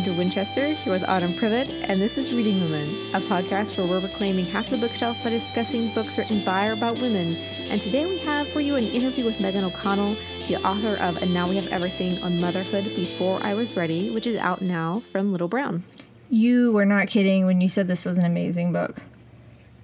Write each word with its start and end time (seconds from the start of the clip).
Kendra 0.00 0.16
Winchester 0.16 0.72
here 0.72 0.94
with 0.94 1.06
Autumn 1.06 1.34
Privett, 1.34 1.68
and 1.86 2.00
this 2.00 2.16
is 2.16 2.32
Reading 2.32 2.62
Women, 2.62 3.14
a 3.14 3.20
podcast 3.20 3.76
where 3.76 3.86
we're 3.86 4.00
reclaiming 4.00 4.46
half 4.46 4.70
the 4.70 4.78
bookshelf 4.78 5.14
by 5.22 5.28
discussing 5.28 5.92
books 5.92 6.16
written 6.16 6.42
by 6.42 6.68
or 6.68 6.72
about 6.72 6.94
women. 6.94 7.36
And 7.68 7.82
today 7.82 8.06
we 8.06 8.16
have 8.20 8.48
for 8.48 8.60
you 8.60 8.76
an 8.76 8.84
interview 8.84 9.26
with 9.26 9.36
Meaghan 9.36 9.62
O'Connell, 9.62 10.16
the 10.48 10.56
author 10.64 10.96
of 11.02 11.18
And 11.18 11.34
Now 11.34 11.50
We 11.50 11.56
Have 11.56 11.66
Everything 11.66 12.16
on 12.22 12.40
Motherhood 12.40 12.84
Before 12.96 13.42
I 13.42 13.52
Was 13.52 13.76
Ready, 13.76 14.08
which 14.08 14.26
is 14.26 14.38
out 14.38 14.62
now 14.62 15.02
from 15.12 15.32
Little 15.32 15.48
Brown. 15.48 15.84
You 16.30 16.72
were 16.72 16.86
not 16.86 17.08
kidding 17.08 17.44
when 17.44 17.60
you 17.60 17.68
said 17.68 17.86
this 17.86 18.06
was 18.06 18.16
an 18.16 18.24
amazing 18.24 18.72
book. 18.72 18.96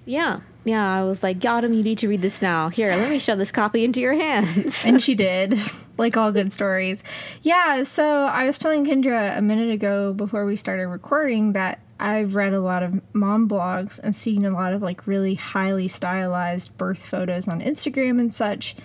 Yeah, 0.05 0.39
yeah, 0.67 0.93
I 0.93 1.03
was 1.03 1.23
like, 1.23 1.43
Autumn, 1.45 1.73
you 1.73 1.81
need 1.81 1.97
to 1.99 2.09
read 2.09 2.21
this 2.21 2.41
now. 2.41 2.67
Here, 2.69 2.89
let 2.89 3.09
me 3.09 3.19
shove 3.19 3.37
this 3.37 3.51
copy 3.51 3.85
into 3.85 4.01
your 4.01 4.13
hands. 4.13 4.81
and 4.85 5.01
she 5.01 5.15
did, 5.15 5.57
like 5.97 6.17
all 6.17 6.31
good 6.31 6.51
stories. 6.51 7.03
Yeah, 7.41 7.83
so 7.83 8.25
I 8.25 8.43
was 8.45 8.57
telling 8.57 8.85
Kendra 8.85 9.37
a 9.37 9.41
minute 9.41 9.71
ago 9.71 10.13
before 10.13 10.45
we 10.45 10.55
started 10.55 10.87
recording 10.87 11.53
that 11.53 11.79
I've 11.99 12.35
read 12.35 12.53
a 12.53 12.59
lot 12.59 12.83
of 12.83 13.01
mom 13.13 13.47
blogs 13.47 13.97
and 13.99 14.15
seen 14.15 14.45
a 14.45 14.51
lot 14.51 14.73
of 14.73 14.81
like 14.81 15.07
really 15.07 15.35
highly 15.35 15.87
stylized 15.87 16.77
birth 16.77 17.05
photos 17.05 17.47
on 17.47 17.61
Instagram 17.61 18.19
and 18.19 18.33
such. 18.33 18.75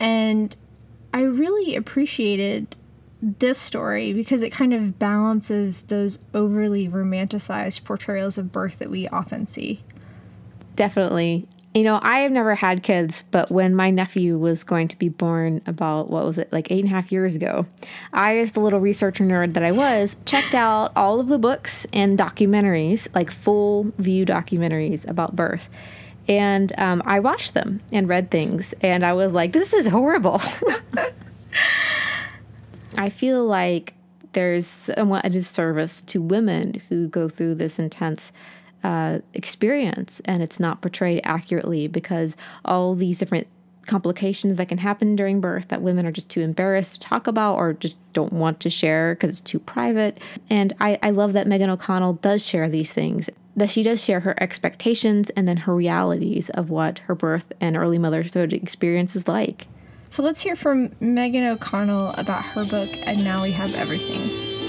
And 0.00 0.56
I 1.12 1.20
really 1.20 1.76
appreciated 1.76 2.76
this 3.20 3.58
story 3.58 4.14
because 4.14 4.40
it 4.40 4.50
kind 4.50 4.72
of 4.72 4.98
balances 4.98 5.82
those 5.82 6.18
overly 6.32 6.88
romanticized 6.88 7.84
portrayals 7.84 8.38
of 8.38 8.50
birth 8.50 8.78
that 8.78 8.90
we 8.90 9.06
often 9.08 9.46
see 9.46 9.82
definitely. 10.80 11.46
You 11.74 11.82
know, 11.82 12.00
I 12.02 12.20
have 12.20 12.32
never 12.32 12.54
had 12.54 12.82
kids, 12.82 13.22
but 13.30 13.50
when 13.50 13.74
my 13.74 13.90
nephew 13.90 14.38
was 14.38 14.64
going 14.64 14.88
to 14.88 14.96
be 14.96 15.10
born 15.10 15.60
about, 15.66 16.08
what 16.08 16.24
was 16.24 16.38
it, 16.38 16.50
like 16.50 16.72
eight 16.72 16.80
and 16.80 16.88
a 16.88 16.90
half 16.90 17.12
years 17.12 17.36
ago, 17.36 17.66
I, 18.14 18.38
as 18.38 18.52
the 18.52 18.60
little 18.60 18.80
researcher 18.80 19.22
nerd 19.22 19.52
that 19.52 19.62
I 19.62 19.72
was, 19.72 20.16
checked 20.24 20.54
out 20.54 20.92
all 20.96 21.20
of 21.20 21.28
the 21.28 21.38
books 21.38 21.86
and 21.92 22.18
documentaries, 22.18 23.14
like 23.14 23.30
full 23.30 23.92
view 23.98 24.24
documentaries 24.24 25.06
about 25.06 25.36
birth. 25.36 25.68
And 26.26 26.72
um, 26.78 27.02
I 27.04 27.20
watched 27.20 27.52
them 27.52 27.82
and 27.92 28.08
read 28.08 28.30
things, 28.30 28.72
and 28.80 29.04
I 29.04 29.12
was 29.12 29.32
like, 29.34 29.52
this 29.52 29.74
is 29.74 29.86
horrible. 29.86 30.40
I 32.96 33.10
feel 33.10 33.44
like 33.44 33.92
there's 34.32 34.88
a 34.96 35.28
disservice 35.28 36.00
to 36.02 36.22
women 36.22 36.80
who 36.88 37.06
go 37.08 37.28
through 37.28 37.56
this 37.56 37.78
intense 37.78 38.32
uh, 38.82 39.18
experience 39.34 40.20
and 40.24 40.42
it's 40.42 40.60
not 40.60 40.80
portrayed 40.80 41.20
accurately 41.24 41.88
because 41.88 42.36
all 42.64 42.94
these 42.94 43.18
different 43.18 43.46
complications 43.86 44.56
that 44.56 44.68
can 44.68 44.78
happen 44.78 45.16
during 45.16 45.40
birth 45.40 45.68
that 45.68 45.82
women 45.82 46.06
are 46.06 46.12
just 46.12 46.28
too 46.28 46.40
embarrassed 46.40 46.94
to 46.94 47.08
talk 47.08 47.26
about 47.26 47.56
or 47.56 47.72
just 47.72 47.98
don't 48.12 48.32
want 48.32 48.60
to 48.60 48.70
share 48.70 49.14
because 49.14 49.30
it's 49.30 49.40
too 49.40 49.58
private. 49.58 50.18
And 50.48 50.72
I, 50.80 50.98
I 51.02 51.10
love 51.10 51.32
that 51.32 51.46
Meaghan 51.46 51.68
O'Connell 51.68 52.14
does 52.14 52.46
share 52.46 52.68
these 52.68 52.92
things, 52.92 53.28
that 53.56 53.70
she 53.70 53.82
does 53.82 54.02
share 54.02 54.20
her 54.20 54.40
expectations 54.42 55.30
and 55.30 55.48
then 55.48 55.56
her 55.58 55.74
realities 55.74 56.50
of 56.50 56.70
what 56.70 57.00
her 57.00 57.14
birth 57.14 57.52
and 57.60 57.76
early 57.76 57.98
motherhood 57.98 58.52
experience 58.52 59.16
is 59.16 59.26
like. 59.26 59.66
So 60.10 60.22
let's 60.22 60.40
hear 60.40 60.56
from 60.56 60.88
Meaghan 61.00 61.48
O'Connell 61.52 62.14
about 62.14 62.44
her 62.44 62.64
book, 62.64 62.90
And 62.92 63.24
Now 63.24 63.42
We 63.42 63.52
Have 63.52 63.74
Everything. 63.74 64.59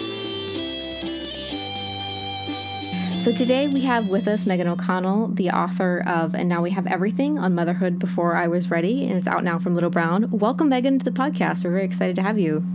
So 3.22 3.32
today 3.32 3.68
we 3.68 3.82
have 3.82 4.08
with 4.08 4.28
us 4.28 4.46
Meaghan 4.46 4.66
O'Connell, 4.66 5.28
the 5.28 5.52
author 5.52 6.04
of 6.08 6.34
And 6.34 6.50
Now 6.50 6.64
We 6.64 6.72
Have 6.72 6.88
Everything 6.88 7.38
on 7.38 7.54
Motherhood 7.54 8.00
Before 8.00 8.36
I 8.36 8.48
Was 8.48 8.72
Ready, 8.72 9.06
and 9.06 9.16
it's 9.16 9.28
out 9.28 9.44
now 9.44 9.60
from 9.60 9.76
Little 9.76 9.92
Brown. 9.92 10.32
Welcome, 10.32 10.72
Meaghan, 10.72 10.98
to 10.98 11.06
the 11.06 11.12
podcast. 11.12 11.64
We're 11.64 11.70
very 11.70 11.86
excited 11.86 12.16
to 12.16 12.24
have 12.24 12.40
you. 12.40 12.66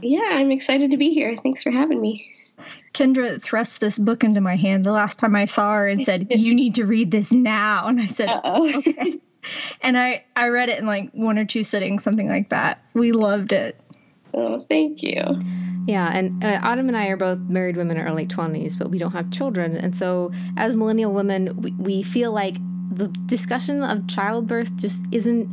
Yeah, 0.00 0.28
I'm 0.30 0.52
excited 0.52 0.92
to 0.92 0.96
be 0.96 1.12
here. 1.12 1.36
Thanks 1.42 1.64
for 1.64 1.72
having 1.72 2.00
me. 2.00 2.32
Kendra 2.94 3.42
thrust 3.42 3.80
this 3.80 3.98
book 3.98 4.22
into 4.22 4.40
my 4.40 4.54
hand 4.54 4.84
the 4.84 4.92
last 4.92 5.18
time 5.18 5.34
I 5.34 5.46
saw 5.46 5.72
her 5.72 5.88
and 5.88 6.04
said, 6.04 6.28
You 6.30 6.54
need 6.54 6.76
to 6.76 6.84
read 6.86 7.10
this 7.10 7.32
now. 7.32 7.88
And 7.88 8.00
I 8.00 8.06
said, 8.06 8.28
Uh-oh. 8.28 8.78
Okay. 8.78 9.18
and 9.82 9.98
I, 9.98 10.24
I 10.36 10.50
read 10.50 10.68
it 10.68 10.78
in 10.78 10.86
like 10.86 11.10
one 11.14 11.36
or 11.36 11.44
two 11.44 11.64
sittings, 11.64 12.04
something 12.04 12.28
like 12.28 12.50
that. 12.50 12.80
We 12.94 13.10
loved 13.10 13.52
it. 13.52 13.80
Oh, 14.34 14.64
thank 14.68 15.02
you. 15.02 15.20
Yeah, 15.86 16.10
and 16.12 16.42
uh, 16.44 16.60
Autumn 16.62 16.88
and 16.88 16.96
I 16.96 17.08
are 17.08 17.16
both 17.16 17.38
married 17.40 17.76
women 17.76 17.96
in 17.96 18.06
our 18.06 18.12
late 18.12 18.28
20s, 18.28 18.78
but 18.78 18.90
we 18.90 18.98
don't 18.98 19.12
have 19.12 19.30
children. 19.30 19.76
And 19.76 19.96
so, 19.96 20.30
as 20.56 20.76
millennial 20.76 21.12
women, 21.12 21.60
we, 21.60 21.72
we 21.72 22.02
feel 22.02 22.32
like 22.32 22.56
the 22.92 23.08
discussion 23.26 23.82
of 23.82 24.06
childbirth 24.06 24.76
just 24.76 25.02
isn't 25.10 25.48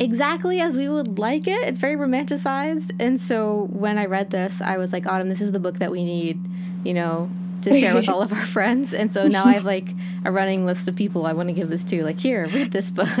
exactly 0.00 0.60
as 0.60 0.76
we 0.76 0.88
would 0.88 1.18
like 1.18 1.46
it. 1.46 1.68
It's 1.68 1.78
very 1.78 1.96
romanticized. 1.96 2.92
And 3.00 3.20
so, 3.20 3.68
when 3.72 3.98
I 3.98 4.06
read 4.06 4.30
this, 4.30 4.60
I 4.62 4.78
was 4.78 4.92
like, 4.92 5.06
Autumn, 5.06 5.28
this 5.28 5.40
is 5.40 5.52
the 5.52 5.60
book 5.60 5.78
that 5.78 5.90
we 5.90 6.04
need, 6.04 6.38
you 6.84 6.94
know, 6.94 7.28
to 7.62 7.78
share 7.78 7.94
with 7.94 8.08
all 8.08 8.22
of 8.22 8.32
our 8.32 8.46
friends. 8.46 8.94
And 8.94 9.12
so 9.12 9.28
now 9.28 9.44
I 9.44 9.52
have 9.52 9.64
like 9.64 9.88
a 10.24 10.32
running 10.32 10.64
list 10.64 10.88
of 10.88 10.96
people 10.96 11.26
I 11.26 11.32
want 11.32 11.48
to 11.48 11.52
give 11.52 11.68
this 11.68 11.84
to. 11.84 12.02
Like, 12.04 12.18
here, 12.18 12.46
read 12.46 12.70
this 12.70 12.90
book. 12.90 13.08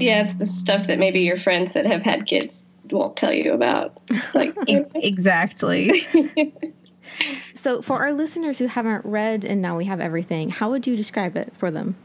yeah, 0.00 0.24
it's 0.24 0.34
the 0.34 0.46
stuff 0.46 0.86
that 0.86 0.98
maybe 0.98 1.20
your 1.20 1.36
friends 1.36 1.72
that 1.72 1.86
have 1.86 2.02
had 2.02 2.26
kids 2.26 2.64
won't 2.90 3.16
tell 3.16 3.32
you 3.32 3.52
about. 3.52 3.98
Like 4.34 4.54
exactly. 4.66 6.06
so, 7.54 7.82
for 7.82 8.00
our 8.00 8.12
listeners 8.12 8.58
who 8.58 8.66
haven't 8.66 9.04
read 9.04 9.44
and 9.44 9.62
now 9.62 9.76
we 9.76 9.84
have 9.86 10.00
everything, 10.00 10.50
how 10.50 10.70
would 10.70 10.86
you 10.86 10.96
describe 10.96 11.36
it 11.36 11.52
for 11.56 11.70
them? 11.70 11.96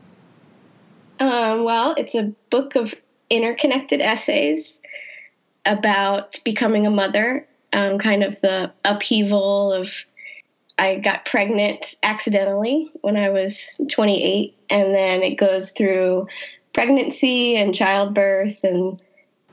Um, 1.19 1.63
well, 1.63 1.95
it's 1.97 2.15
a 2.15 2.33
book 2.49 2.75
of 2.75 2.93
interconnected 3.29 4.01
essays 4.01 4.79
about 5.65 6.39
becoming 6.45 6.87
a 6.87 6.91
mother, 6.91 7.47
um, 7.73 7.99
kind 7.99 8.23
of 8.23 8.37
the 8.41 8.71
upheaval 8.85 9.73
of. 9.73 9.91
I 10.81 10.95
got 10.95 11.25
pregnant 11.25 11.95
accidentally 12.03 12.89
when 13.01 13.17
I 13.17 13.31
was 13.31 13.81
28, 13.89 14.55
and 14.69 14.95
then 14.95 15.23
it 15.23 15.35
goes 15.35 15.71
through 15.71 16.27
pregnancy 16.73 17.55
and 17.55 17.73
childbirth 17.75 18.63
and 18.63 19.01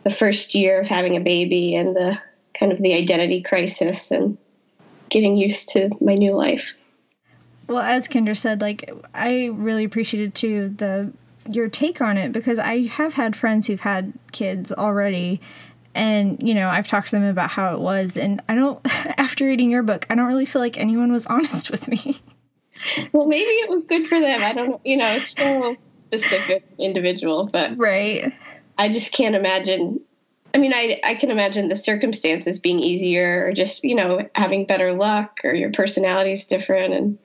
the 0.04 0.10
first 0.10 0.54
year 0.54 0.80
of 0.80 0.86
having 0.86 1.16
a 1.16 1.20
baby 1.20 1.74
and 1.74 1.96
the 1.96 2.18
kind 2.58 2.72
of 2.72 2.80
the 2.80 2.94
identity 2.94 3.42
crisis 3.42 4.10
and 4.10 4.38
getting 5.08 5.36
used 5.36 5.70
to 5.70 5.90
my 6.00 6.14
new 6.14 6.34
life. 6.34 6.74
Well, 7.68 7.82
as 7.82 8.06
Kendra 8.06 8.36
said, 8.36 8.60
like 8.60 8.88
I 9.14 9.46
really 9.46 9.84
appreciated 9.84 10.34
too 10.34 10.68
the 10.68 11.12
your 11.50 11.68
take 11.68 12.00
on 12.00 12.16
it 12.16 12.32
because 12.32 12.58
I 12.58 12.86
have 12.86 13.14
had 13.14 13.36
friends 13.36 13.66
who've 13.66 13.80
had 13.80 14.12
kids 14.32 14.72
already 14.72 15.40
and 15.94 16.40
you 16.42 16.54
know 16.54 16.68
I've 16.68 16.88
talked 16.88 17.10
to 17.10 17.16
them 17.16 17.24
about 17.24 17.50
how 17.50 17.74
it 17.74 17.80
was 17.80 18.16
and 18.16 18.40
I 18.48 18.54
don't 18.54 18.80
after 19.18 19.46
reading 19.46 19.70
your 19.70 19.82
book 19.82 20.06
I 20.10 20.14
don't 20.14 20.26
really 20.26 20.46
feel 20.46 20.60
like 20.60 20.76
anyone 20.76 21.12
was 21.12 21.26
honest 21.28 21.70
with 21.70 21.88
me. 21.88 22.20
Well, 23.12 23.26
maybe 23.26 23.48
it 23.48 23.70
was 23.70 23.86
good 23.86 24.06
for 24.06 24.20
them. 24.20 24.42
I 24.42 24.52
don't 24.52 24.84
you 24.84 24.96
know, 24.96 25.16
it's 25.16 25.34
so 25.36 25.76
specific 26.06 26.64
individual, 26.78 27.48
but 27.52 27.76
Right. 27.76 28.32
I 28.78 28.88
just 28.90 29.12
can't 29.12 29.34
imagine. 29.34 30.00
I 30.54 30.58
mean, 30.58 30.72
I 30.72 31.00
I 31.04 31.14
can 31.14 31.30
imagine 31.30 31.68
the 31.68 31.76
circumstances 31.76 32.58
being 32.58 32.80
easier, 32.80 33.46
or 33.46 33.52
just 33.52 33.84
you 33.84 33.94
know 33.94 34.28
having 34.34 34.66
better 34.66 34.94
luck, 34.94 35.40
or 35.44 35.54
your 35.54 35.72
personality 35.72 36.32
is 36.32 36.46
different, 36.46 36.94
and 36.94 37.18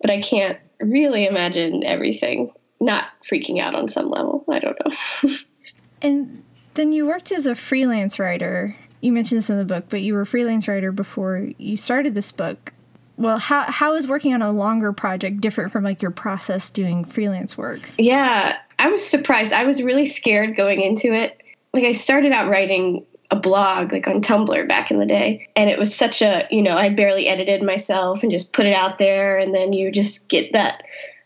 but 0.00 0.10
I 0.10 0.20
can't 0.20 0.58
really 0.80 1.26
imagine 1.26 1.84
everything 1.84 2.52
not 2.80 3.06
freaking 3.30 3.60
out 3.60 3.74
on 3.74 3.88
some 3.88 4.10
level. 4.10 4.44
I 4.50 4.58
don't 4.58 4.78
know. 4.84 5.30
and 6.02 6.44
then 6.74 6.92
you 6.92 7.06
worked 7.06 7.32
as 7.32 7.46
a 7.46 7.54
freelance 7.54 8.18
writer. 8.18 8.76
You 9.00 9.12
mentioned 9.12 9.38
this 9.38 9.50
in 9.50 9.58
the 9.58 9.64
book, 9.64 9.86
but 9.88 10.02
you 10.02 10.14
were 10.14 10.22
a 10.22 10.26
freelance 10.26 10.68
writer 10.68 10.92
before 10.92 11.50
you 11.58 11.76
started 11.76 12.14
this 12.14 12.32
book. 12.32 12.72
Well, 13.16 13.38
how 13.38 13.70
how 13.70 13.94
is 13.94 14.08
working 14.08 14.34
on 14.34 14.42
a 14.42 14.50
longer 14.50 14.92
project 14.92 15.40
different 15.40 15.72
from 15.72 15.84
like 15.84 16.02
your 16.02 16.10
process 16.10 16.70
doing 16.70 17.04
freelance 17.04 17.56
work? 17.56 17.80
Yeah, 17.98 18.56
I 18.78 18.88
was 18.88 19.04
surprised. 19.06 19.52
I 19.52 19.64
was 19.64 19.82
really 19.82 20.06
scared 20.06 20.56
going 20.56 20.80
into 20.80 21.12
it. 21.12 21.40
Like 21.72 21.84
I 21.84 21.92
started 21.92 22.32
out 22.32 22.48
writing 22.48 23.04
a 23.30 23.36
blog 23.36 23.92
like 23.92 24.06
on 24.06 24.20
Tumblr 24.20 24.68
back 24.68 24.90
in 24.90 24.98
the 24.98 25.06
day, 25.06 25.48
and 25.56 25.70
it 25.70 25.78
was 25.78 25.94
such 25.94 26.22
a, 26.22 26.46
you 26.50 26.62
know, 26.62 26.76
I 26.76 26.88
barely 26.88 27.28
edited 27.28 27.62
myself 27.62 28.22
and 28.22 28.32
just 28.32 28.52
put 28.52 28.66
it 28.66 28.74
out 28.74 28.98
there 28.98 29.38
and 29.38 29.54
then 29.54 29.72
you 29.72 29.90
just 29.90 30.26
get 30.28 30.52
that 30.52 30.82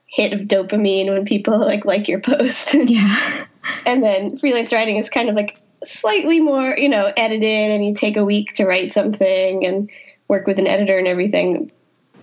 hit 0.06 0.32
of 0.32 0.40
dopamine 0.40 1.08
when 1.08 1.24
people 1.24 1.58
like 1.58 1.84
like 1.84 2.08
your 2.08 2.20
post. 2.20 2.74
Yeah. 2.74 3.46
and 3.84 4.02
then 4.02 4.38
freelance 4.38 4.72
writing 4.72 4.96
is 4.96 5.10
kind 5.10 5.28
of 5.28 5.34
like 5.34 5.60
slightly 5.84 6.40
more, 6.40 6.76
you 6.76 6.88
know, 6.88 7.12
edited 7.16 7.70
and 7.70 7.86
you 7.86 7.94
take 7.94 8.16
a 8.16 8.24
week 8.24 8.54
to 8.54 8.66
write 8.66 8.92
something 8.92 9.64
and 9.64 9.90
work 10.28 10.46
with 10.46 10.58
an 10.58 10.66
editor 10.66 10.98
and 10.98 11.06
everything. 11.06 11.70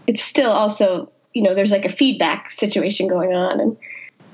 It's 0.07 0.22
still 0.22 0.52
also, 0.52 1.12
you 1.34 1.42
know, 1.42 1.54
there's 1.54 1.72
like 1.72 1.86
a 1.86 1.92
feedback 1.92 2.52
situation 2.52 3.07
going 3.07 3.34
on 3.34 3.60
and 3.60 3.78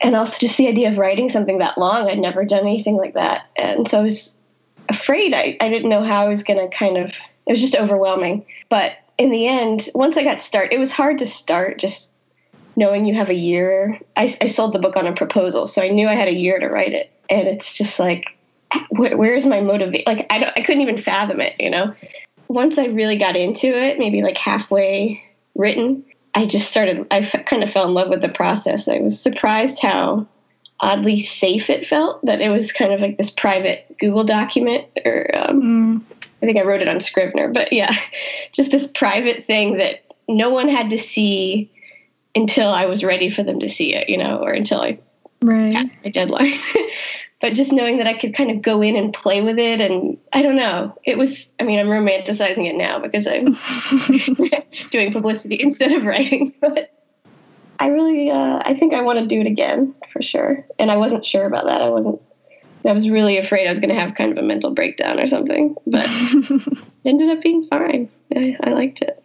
and 0.01 0.15
also 0.15 0.39
just 0.39 0.57
the 0.57 0.67
idea 0.67 0.91
of 0.91 0.97
writing 0.97 1.29
something 1.29 1.59
that 1.59 1.77
long. 1.77 2.09
I'd 2.09 2.17
never 2.17 2.43
done 2.43 2.61
anything 2.61 2.97
like 2.97 3.13
that. 3.13 3.45
And 3.55 3.87
so 3.87 3.99
I 3.99 4.03
was 4.03 4.35
afraid. 4.89 5.33
I, 5.33 5.57
I 5.61 5.69
didn't 5.69 5.89
know 5.89 6.03
how 6.03 6.25
I 6.25 6.27
was 6.27 6.43
going 6.43 6.59
to 6.59 6.75
kind 6.75 6.97
of, 6.97 7.15
it 7.45 7.51
was 7.51 7.61
just 7.61 7.75
overwhelming. 7.75 8.43
But 8.67 8.93
in 9.19 9.29
the 9.29 9.47
end, 9.47 9.89
once 9.93 10.17
I 10.17 10.23
got 10.23 10.39
started, 10.39 10.73
it 10.73 10.79
was 10.79 10.91
hard 10.91 11.19
to 11.19 11.27
start 11.27 11.77
just 11.77 12.11
knowing 12.75 13.05
you 13.05 13.13
have 13.13 13.29
a 13.29 13.35
year. 13.35 13.99
I, 14.17 14.23
I 14.41 14.47
sold 14.47 14.73
the 14.73 14.79
book 14.79 14.97
on 14.97 15.05
a 15.05 15.13
proposal, 15.13 15.67
so 15.67 15.83
I 15.83 15.89
knew 15.89 16.07
I 16.07 16.15
had 16.15 16.29
a 16.29 16.35
year 16.35 16.57
to 16.57 16.67
write 16.67 16.93
it. 16.93 17.11
And 17.29 17.47
it's 17.47 17.71
just 17.71 17.99
like, 17.99 18.25
wh- 18.89 19.15
where's 19.15 19.45
my 19.45 19.61
motivation? 19.61 20.05
Like, 20.07 20.25
I, 20.31 20.39
don't. 20.39 20.57
I 20.57 20.63
couldn't 20.63 20.81
even 20.81 20.97
fathom 20.97 21.41
it, 21.41 21.53
you 21.59 21.69
know? 21.69 21.93
once 22.51 22.77
I 22.77 22.85
really 22.85 23.17
got 23.17 23.37
into 23.37 23.67
it, 23.67 23.97
maybe 23.97 24.21
like 24.21 24.37
halfway 24.37 25.23
written, 25.55 26.05
I 26.33 26.45
just 26.45 26.69
started, 26.69 27.07
I 27.11 27.19
f- 27.19 27.45
kind 27.45 27.63
of 27.63 27.71
fell 27.71 27.87
in 27.87 27.93
love 27.93 28.09
with 28.09 28.21
the 28.21 28.29
process. 28.29 28.87
I 28.87 28.99
was 28.99 29.19
surprised 29.19 29.81
how 29.81 30.27
oddly 30.79 31.19
safe 31.19 31.69
it 31.69 31.87
felt 31.87 32.25
that 32.25 32.41
it 32.41 32.49
was 32.49 32.71
kind 32.71 32.91
of 32.91 33.01
like 33.01 33.17
this 33.17 33.29
private 33.29 33.97
Google 33.99 34.23
document 34.23 34.85
or 35.05 35.29
um, 35.35 35.61
mm. 35.61 36.01
I 36.41 36.45
think 36.45 36.57
I 36.57 36.63
wrote 36.63 36.81
it 36.81 36.87
on 36.87 36.99
Scrivener, 36.99 37.49
but 37.49 37.71
yeah, 37.71 37.95
just 38.51 38.71
this 38.71 38.87
private 38.87 39.45
thing 39.45 39.77
that 39.77 40.03
no 40.27 40.49
one 40.49 40.69
had 40.69 40.89
to 40.89 40.97
see 40.97 41.71
until 42.33 42.69
I 42.69 42.85
was 42.85 43.03
ready 43.03 43.29
for 43.29 43.43
them 43.43 43.59
to 43.59 43.69
see 43.69 43.93
it, 43.93 44.09
you 44.09 44.17
know, 44.17 44.37
or 44.37 44.51
until 44.51 44.81
I 44.81 44.99
right. 45.41 45.73
passed 45.73 45.97
my 46.03 46.09
deadline. 46.09 46.57
but 47.41 47.53
just 47.53 47.71
knowing 47.71 47.97
that 47.97 48.07
I 48.07 48.17
could 48.17 48.35
kind 48.35 48.51
of 48.51 48.61
go 48.61 48.81
in 48.81 48.95
and 48.95 49.13
play 49.13 49.41
with 49.41 49.57
it, 49.57 49.81
and 49.81 50.17
I 50.31 50.41
don't 50.41 50.55
know, 50.55 50.97
it 51.03 51.17
was. 51.17 51.51
I 51.59 51.63
mean, 51.63 51.79
I'm 51.79 51.87
romanticizing 51.87 52.67
it 52.67 52.75
now 52.75 52.99
because 52.99 53.27
I'm 53.27 53.57
doing 54.91 55.11
publicity 55.11 55.59
instead 55.59 55.91
of 55.91 56.05
writing, 56.05 56.53
but 56.61 56.93
I 57.79 57.87
really, 57.87 58.29
uh, 58.29 58.61
I 58.63 58.75
think 58.75 58.93
I 58.93 59.01
want 59.01 59.19
to 59.19 59.25
do 59.25 59.41
it 59.41 59.47
again 59.47 59.95
for 60.13 60.21
sure. 60.21 60.65
And 60.77 60.91
I 60.91 60.97
wasn't 60.97 61.25
sure 61.25 61.45
about 61.45 61.65
that. 61.65 61.81
I 61.81 61.89
wasn't 61.89 62.21
I 62.85 62.93
was 62.93 63.09
really 63.09 63.37
afraid 63.37 63.67
I 63.67 63.69
was 63.69 63.79
going 63.79 63.93
to 63.93 63.99
have 63.99 64.15
kind 64.15 64.31
of 64.31 64.37
a 64.37 64.41
mental 64.41 64.71
breakdown 64.71 65.19
or 65.19 65.27
something, 65.27 65.75
but 65.85 66.05
it 66.07 66.85
ended 67.05 67.29
up 67.29 67.43
being 67.43 67.67
fine. 67.67 68.09
I, 68.35 68.57
I 68.63 68.69
liked 68.71 69.01
it. 69.01 69.20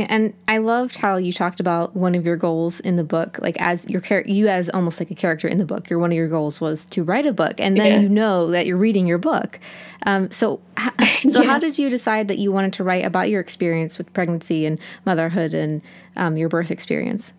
Yeah, 0.00 0.06
and 0.08 0.34
I 0.48 0.58
loved 0.58 0.96
how 0.96 1.16
you 1.16 1.32
talked 1.32 1.60
about 1.60 1.94
one 1.94 2.14
of 2.14 2.24
your 2.24 2.36
goals 2.36 2.80
in 2.80 2.96
the 2.96 3.04
book, 3.04 3.38
like 3.40 3.60
as 3.60 3.88
your 3.88 4.00
character, 4.00 4.30
you 4.30 4.48
as 4.48 4.68
almost 4.70 5.00
like 5.00 5.10
a 5.10 5.14
character 5.14 5.48
in 5.48 5.58
the 5.58 5.64
book. 5.64 5.88
Your 5.88 5.98
one 5.98 6.10
of 6.10 6.16
your 6.16 6.28
goals 6.28 6.60
was 6.60 6.84
to 6.86 7.02
write 7.02 7.26
a 7.26 7.32
book, 7.32 7.54
and 7.58 7.76
then 7.76 7.92
yeah. 7.92 8.00
you 8.00 8.08
know 8.08 8.50
that 8.50 8.66
you're 8.66 8.76
reading 8.76 9.06
your 9.06 9.18
book. 9.18 9.60
Um, 10.06 10.30
so, 10.30 10.60
so 11.28 11.42
yeah. 11.42 11.48
how 11.48 11.58
did 11.58 11.78
you 11.78 11.90
decide 11.90 12.28
that 12.28 12.38
you 12.38 12.52
wanted 12.52 12.72
to 12.74 12.84
write 12.84 13.04
about 13.04 13.30
your 13.30 13.40
experience 13.40 13.98
with 13.98 14.12
pregnancy 14.12 14.66
and 14.66 14.78
motherhood 15.04 15.54
and 15.54 15.82
um, 16.16 16.36
your 16.36 16.48
birth 16.48 16.70
experience? 16.70 17.32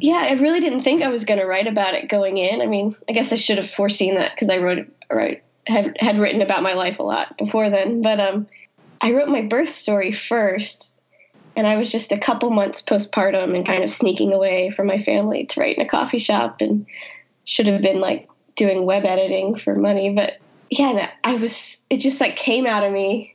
yeah, 0.00 0.26
I 0.28 0.32
really 0.32 0.60
didn't 0.60 0.82
think 0.82 1.02
I 1.02 1.08
was 1.08 1.24
going 1.24 1.40
to 1.40 1.46
write 1.46 1.66
about 1.66 1.94
it 1.94 2.08
going 2.08 2.38
in. 2.38 2.60
I 2.60 2.66
mean, 2.66 2.94
I 3.08 3.12
guess 3.12 3.32
I 3.32 3.36
should 3.36 3.58
have 3.58 3.70
foreseen 3.70 4.14
that 4.14 4.34
because 4.34 4.48
I 4.48 4.58
wrote, 4.58 4.86
wrote 5.10 5.38
had 5.66 5.96
had 5.98 6.18
written 6.18 6.42
about 6.42 6.62
my 6.62 6.74
life 6.74 6.98
a 6.98 7.02
lot 7.02 7.36
before 7.38 7.70
then. 7.70 8.02
But 8.02 8.20
um, 8.20 8.46
I 9.00 9.12
wrote 9.12 9.28
my 9.28 9.42
birth 9.42 9.70
story 9.70 10.12
first, 10.12 10.93
and 11.56 11.66
I 11.66 11.76
was 11.76 11.90
just 11.90 12.12
a 12.12 12.18
couple 12.18 12.50
months 12.50 12.82
postpartum 12.82 13.54
and 13.54 13.66
kind 13.66 13.84
of 13.84 13.90
sneaking 13.90 14.32
away 14.32 14.70
from 14.70 14.86
my 14.86 14.98
family 14.98 15.46
to 15.46 15.60
write 15.60 15.76
in 15.76 15.84
a 15.84 15.88
coffee 15.88 16.18
shop, 16.18 16.60
and 16.60 16.86
should 17.44 17.66
have 17.66 17.82
been 17.82 18.00
like 18.00 18.28
doing 18.56 18.86
web 18.86 19.04
editing 19.04 19.54
for 19.54 19.74
money. 19.74 20.12
But 20.12 20.38
yeah, 20.70 21.10
I 21.22 21.36
was. 21.36 21.84
It 21.90 21.98
just 21.98 22.20
like 22.20 22.36
came 22.36 22.66
out 22.66 22.84
of 22.84 22.92
me, 22.92 23.34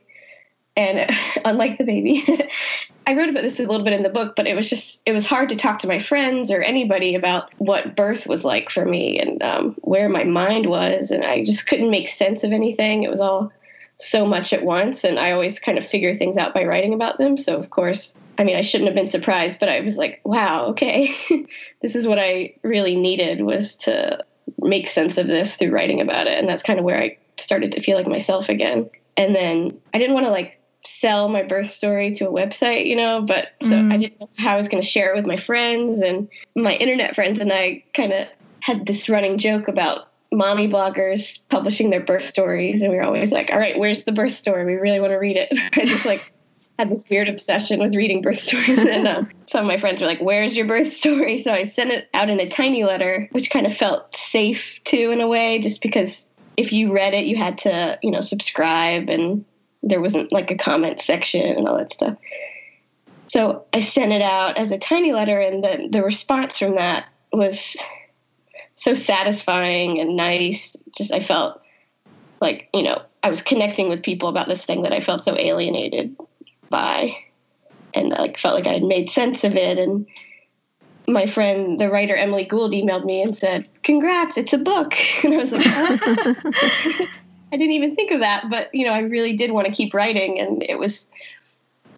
and 0.76 1.10
unlike 1.44 1.78
the 1.78 1.84
baby, 1.84 2.24
I 3.06 3.14
wrote 3.14 3.28
about 3.28 3.42
this 3.42 3.58
a 3.58 3.66
little 3.66 3.84
bit 3.84 3.92
in 3.92 4.02
the 4.02 4.08
book, 4.08 4.36
but 4.36 4.46
it 4.46 4.54
was 4.54 4.68
just 4.68 5.02
it 5.06 5.12
was 5.12 5.26
hard 5.26 5.48
to 5.48 5.56
talk 5.56 5.78
to 5.80 5.88
my 5.88 5.98
friends 5.98 6.50
or 6.50 6.62
anybody 6.62 7.14
about 7.14 7.50
what 7.58 7.96
birth 7.96 8.26
was 8.26 8.44
like 8.44 8.70
for 8.70 8.84
me 8.84 9.18
and 9.18 9.42
um, 9.42 9.74
where 9.80 10.08
my 10.08 10.24
mind 10.24 10.66
was, 10.66 11.10
and 11.10 11.24
I 11.24 11.42
just 11.44 11.66
couldn't 11.66 11.90
make 11.90 12.08
sense 12.08 12.44
of 12.44 12.52
anything. 12.52 13.02
It 13.02 13.10
was 13.10 13.20
all 13.20 13.52
so 14.00 14.26
much 14.26 14.52
at 14.52 14.64
once, 14.64 15.04
and 15.04 15.18
I 15.18 15.32
always 15.32 15.58
kind 15.58 15.78
of 15.78 15.86
figure 15.86 16.14
things 16.14 16.36
out 16.36 16.54
by 16.54 16.64
writing 16.64 16.94
about 16.94 17.18
them. 17.18 17.36
So 17.38 17.56
of 17.56 17.70
course, 17.70 18.14
I 18.38 18.44
mean, 18.44 18.56
I 18.56 18.62
shouldn't 18.62 18.88
have 18.88 18.96
been 18.96 19.08
surprised, 19.08 19.60
but 19.60 19.68
I 19.68 19.80
was 19.80 19.98
like, 19.98 20.20
wow, 20.24 20.66
okay, 20.66 21.14
this 21.82 21.94
is 21.94 22.06
what 22.06 22.18
I 22.18 22.54
really 22.62 22.96
needed 22.96 23.42
was 23.42 23.76
to 23.76 24.24
make 24.58 24.88
sense 24.88 25.18
of 25.18 25.26
this 25.26 25.56
through 25.56 25.70
writing 25.70 26.00
about 26.00 26.26
it, 26.26 26.38
and 26.38 26.48
that's 26.48 26.62
kind 26.62 26.78
of 26.78 26.84
where 26.84 27.00
I 27.00 27.18
started 27.38 27.72
to 27.72 27.82
feel 27.82 27.96
like 27.96 28.06
myself 28.06 28.48
again. 28.48 28.88
And 29.16 29.34
then 29.34 29.78
I 29.92 29.98
didn't 29.98 30.14
want 30.14 30.26
to 30.26 30.32
like 30.32 30.60
sell 30.84 31.28
my 31.28 31.42
birth 31.42 31.70
story 31.70 32.12
to 32.12 32.28
a 32.28 32.32
website, 32.32 32.86
you 32.86 32.96
know, 32.96 33.22
but 33.22 33.48
so 33.60 33.70
mm. 33.70 33.92
I 33.92 33.96
didn't 33.98 34.20
know 34.20 34.30
how 34.38 34.54
I 34.54 34.56
was 34.56 34.68
going 34.68 34.82
to 34.82 34.88
share 34.88 35.12
it 35.12 35.16
with 35.16 35.26
my 35.26 35.36
friends 35.36 36.00
and 36.00 36.28
my 36.56 36.74
internet 36.74 37.14
friends 37.14 37.38
and 37.38 37.52
I 37.52 37.84
kind 37.92 38.12
of 38.12 38.28
had 38.60 38.86
this 38.86 39.08
running 39.08 39.38
joke 39.38 39.68
about 39.68 40.09
mommy 40.32 40.68
bloggers 40.68 41.40
publishing 41.48 41.90
their 41.90 42.00
birth 42.00 42.28
stories 42.28 42.82
and 42.82 42.90
we 42.90 42.96
were 42.96 43.04
always 43.04 43.32
like, 43.32 43.50
"All 43.52 43.58
right, 43.58 43.78
where's 43.78 44.04
the 44.04 44.12
birth 44.12 44.32
story? 44.32 44.64
We 44.64 44.74
really 44.74 45.00
want 45.00 45.12
to 45.12 45.16
read 45.16 45.36
it." 45.36 45.48
I 45.76 45.84
just 45.84 46.04
like 46.04 46.32
had 46.78 46.90
this 46.90 47.04
weird 47.10 47.28
obsession 47.28 47.80
with 47.80 47.94
reading 47.94 48.22
birth 48.22 48.40
stories 48.40 48.78
and 48.78 49.06
um, 49.06 49.28
some 49.46 49.60
of 49.62 49.66
my 49.66 49.78
friends 49.78 50.00
were 50.00 50.06
like, 50.06 50.20
"Where's 50.20 50.56
your 50.56 50.66
birth 50.66 50.92
story?" 50.92 51.42
So 51.42 51.52
I 51.52 51.64
sent 51.64 51.90
it 51.90 52.08
out 52.14 52.30
in 52.30 52.40
a 52.40 52.48
tiny 52.48 52.84
letter, 52.84 53.28
which 53.32 53.50
kind 53.50 53.66
of 53.66 53.76
felt 53.76 54.16
safe 54.16 54.80
too 54.84 55.10
in 55.10 55.20
a 55.20 55.28
way 55.28 55.60
just 55.60 55.82
because 55.82 56.26
if 56.56 56.72
you 56.72 56.92
read 56.92 57.14
it, 57.14 57.24
you 57.24 57.36
had 57.36 57.58
to, 57.58 57.98
you 58.02 58.10
know, 58.10 58.20
subscribe 58.20 59.08
and 59.08 59.44
there 59.82 60.00
wasn't 60.00 60.30
like 60.30 60.50
a 60.50 60.56
comment 60.56 61.00
section 61.00 61.42
and 61.42 61.66
all 61.66 61.78
that 61.78 61.92
stuff. 61.92 62.18
So 63.28 63.64
I 63.72 63.80
sent 63.80 64.12
it 64.12 64.22
out 64.22 64.58
as 64.58 64.72
a 64.72 64.78
tiny 64.78 65.12
letter, 65.12 65.38
and 65.38 65.62
the, 65.62 65.88
the 65.88 66.02
response 66.02 66.58
from 66.58 66.74
that 66.74 67.06
was 67.32 67.76
so 68.80 68.94
satisfying 68.94 70.00
and 70.00 70.16
nice. 70.16 70.74
Just 70.96 71.12
I 71.12 71.22
felt 71.22 71.60
like, 72.40 72.68
you 72.72 72.82
know, 72.82 73.02
I 73.22 73.28
was 73.28 73.42
connecting 73.42 73.90
with 73.90 74.02
people 74.02 74.30
about 74.30 74.48
this 74.48 74.64
thing 74.64 74.82
that 74.82 74.92
I 74.92 75.02
felt 75.02 75.22
so 75.22 75.36
alienated 75.38 76.16
by. 76.70 77.14
And 77.92 78.14
I 78.14 78.22
like, 78.22 78.38
felt 78.38 78.54
like 78.54 78.66
I 78.66 78.72
had 78.74 78.82
made 78.82 79.10
sense 79.10 79.44
of 79.44 79.54
it. 79.54 79.78
And 79.78 80.06
my 81.06 81.26
friend, 81.26 81.78
the 81.78 81.90
writer 81.90 82.16
Emily 82.16 82.44
Gould, 82.44 82.72
emailed 82.72 83.04
me 83.04 83.22
and 83.22 83.36
said, 83.36 83.68
Congrats, 83.82 84.38
it's 84.38 84.54
a 84.54 84.58
book. 84.58 84.94
And 85.24 85.34
I 85.34 85.36
was 85.36 85.52
like, 85.52 85.66
I 87.52 87.56
didn't 87.56 87.72
even 87.72 87.94
think 87.94 88.12
of 88.12 88.20
that, 88.20 88.44
but 88.48 88.74
you 88.74 88.86
know, 88.86 88.92
I 88.92 89.00
really 89.00 89.36
did 89.36 89.50
want 89.50 89.66
to 89.66 89.72
keep 89.74 89.92
writing, 89.92 90.40
and 90.40 90.62
it 90.62 90.78
was. 90.78 91.06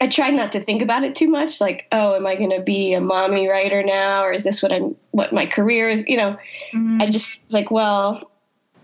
I 0.02 0.08
try 0.08 0.30
not 0.30 0.50
to 0.52 0.60
think 0.60 0.82
about 0.82 1.04
it 1.04 1.14
too 1.14 1.28
much, 1.28 1.60
like, 1.60 1.86
oh, 1.92 2.16
am 2.16 2.26
I 2.26 2.34
going 2.34 2.50
to 2.50 2.60
be 2.60 2.92
a 2.92 3.00
mommy 3.00 3.46
writer 3.46 3.84
now, 3.84 4.24
or 4.24 4.32
is 4.32 4.42
this 4.42 4.60
what 4.60 4.72
I'm, 4.72 4.96
what 5.12 5.32
my 5.32 5.46
career 5.46 5.88
is? 5.88 6.04
You 6.08 6.16
know, 6.16 6.36
mm-hmm. 6.72 7.00
I 7.00 7.08
just 7.08 7.40
like, 7.52 7.70
well, 7.70 8.28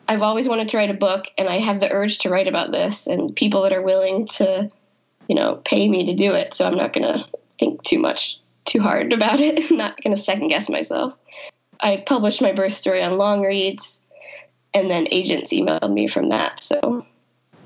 I've 0.08 0.22
always 0.22 0.48
wanted 0.48 0.68
to 0.68 0.76
write 0.76 0.90
a 0.90 0.94
book, 0.94 1.24
and 1.36 1.48
I 1.48 1.58
have 1.58 1.80
the 1.80 1.90
urge 1.90 2.20
to 2.20 2.30
write 2.30 2.46
about 2.46 2.70
this, 2.70 3.08
and 3.08 3.34
people 3.34 3.62
that 3.62 3.72
are 3.72 3.82
willing 3.82 4.28
to, 4.36 4.70
you 5.28 5.34
know, 5.34 5.60
pay 5.64 5.88
me 5.88 6.06
to 6.06 6.14
do 6.14 6.34
it. 6.34 6.54
So 6.54 6.64
I'm 6.64 6.76
not 6.76 6.92
going 6.92 7.12
to 7.12 7.24
think 7.58 7.82
too 7.82 7.98
much, 7.98 8.38
too 8.64 8.80
hard 8.80 9.12
about 9.12 9.40
it. 9.40 9.72
I'm 9.72 9.76
not 9.76 10.00
going 10.00 10.14
to 10.14 10.22
second 10.22 10.46
guess 10.46 10.68
myself. 10.68 11.14
I 11.80 11.96
published 12.06 12.40
my 12.40 12.52
birth 12.52 12.74
story 12.74 13.02
on 13.02 13.18
Longreads 13.18 14.02
and 14.72 14.88
then 14.88 15.08
agents 15.10 15.52
emailed 15.52 15.92
me 15.92 16.06
from 16.06 16.28
that. 16.28 16.60
So 16.60 17.04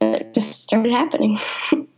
it 0.00 0.32
just 0.32 0.62
started 0.62 0.92
happening. 0.92 1.38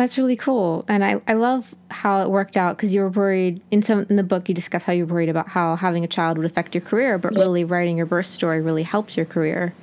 That's 0.00 0.16
really 0.16 0.34
cool, 0.34 0.82
and 0.88 1.04
I, 1.04 1.20
I 1.28 1.34
love 1.34 1.74
how 1.90 2.22
it 2.22 2.30
worked 2.30 2.56
out 2.56 2.74
because 2.74 2.94
you 2.94 3.02
were 3.02 3.10
worried 3.10 3.62
in 3.70 3.82
some 3.82 4.06
in 4.08 4.16
the 4.16 4.22
book 4.22 4.48
you 4.48 4.54
discuss 4.54 4.82
how 4.86 4.94
you 4.94 5.04
were 5.04 5.12
worried 5.12 5.28
about 5.28 5.46
how 5.46 5.76
having 5.76 6.04
a 6.04 6.08
child 6.08 6.38
would 6.38 6.46
affect 6.46 6.74
your 6.74 6.80
career, 6.80 7.18
but 7.18 7.34
yeah. 7.34 7.40
really 7.40 7.64
writing 7.64 7.98
your 7.98 8.06
birth 8.06 8.24
story 8.24 8.62
really 8.62 8.82
helps 8.82 9.14
your 9.14 9.26
career. 9.26 9.74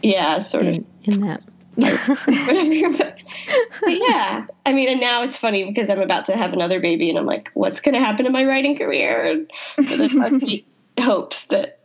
Yeah, 0.00 0.38
sort 0.38 0.66
in, 0.66 0.74
of 0.76 1.08
in 1.08 1.20
that. 1.22 1.42
but, 1.74 3.16
but 3.80 3.90
yeah, 3.90 4.46
I 4.64 4.72
mean, 4.72 4.88
and 4.88 5.00
now 5.00 5.24
it's 5.24 5.36
funny 5.36 5.64
because 5.64 5.90
I'm 5.90 5.98
about 5.98 6.26
to 6.26 6.36
have 6.36 6.52
another 6.52 6.78
baby, 6.78 7.10
and 7.10 7.18
I'm 7.18 7.26
like, 7.26 7.50
what's 7.54 7.80
going 7.80 7.96
to 7.96 8.00
happen 8.00 8.26
to 8.26 8.30
my 8.30 8.44
writing 8.44 8.78
career? 8.78 9.24
And 9.24 9.88
so 9.88 9.96
there's 9.96 10.16
hopes 11.00 11.48
that 11.48 11.80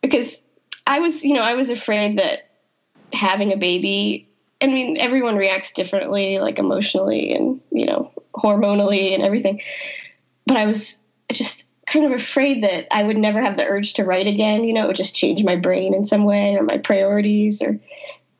because 0.00 0.42
I 0.86 1.00
was, 1.00 1.22
you 1.22 1.34
know, 1.34 1.42
I 1.42 1.52
was 1.52 1.68
afraid 1.68 2.18
that 2.18 2.50
having 3.12 3.52
a 3.52 3.58
baby, 3.58 4.29
I 4.62 4.66
mean, 4.66 4.98
everyone 4.98 5.36
reacts 5.36 5.72
differently, 5.72 6.38
like 6.38 6.58
emotionally 6.58 7.32
and, 7.32 7.60
you 7.70 7.86
know, 7.86 8.12
hormonally 8.34 9.14
and 9.14 9.22
everything. 9.22 9.60
But 10.46 10.56
I 10.56 10.66
was 10.66 11.00
just 11.32 11.68
kind 11.86 12.04
of 12.04 12.12
afraid 12.12 12.62
that 12.64 12.86
I 12.94 13.02
would 13.02 13.16
never 13.16 13.40
have 13.40 13.56
the 13.56 13.64
urge 13.64 13.94
to 13.94 14.04
write 14.04 14.26
again. 14.26 14.64
You 14.64 14.74
know, 14.74 14.84
it 14.84 14.88
would 14.88 14.96
just 14.96 15.16
change 15.16 15.44
my 15.44 15.56
brain 15.56 15.94
in 15.94 16.04
some 16.04 16.24
way 16.24 16.56
or 16.56 16.62
my 16.62 16.78
priorities 16.78 17.62
or 17.62 17.78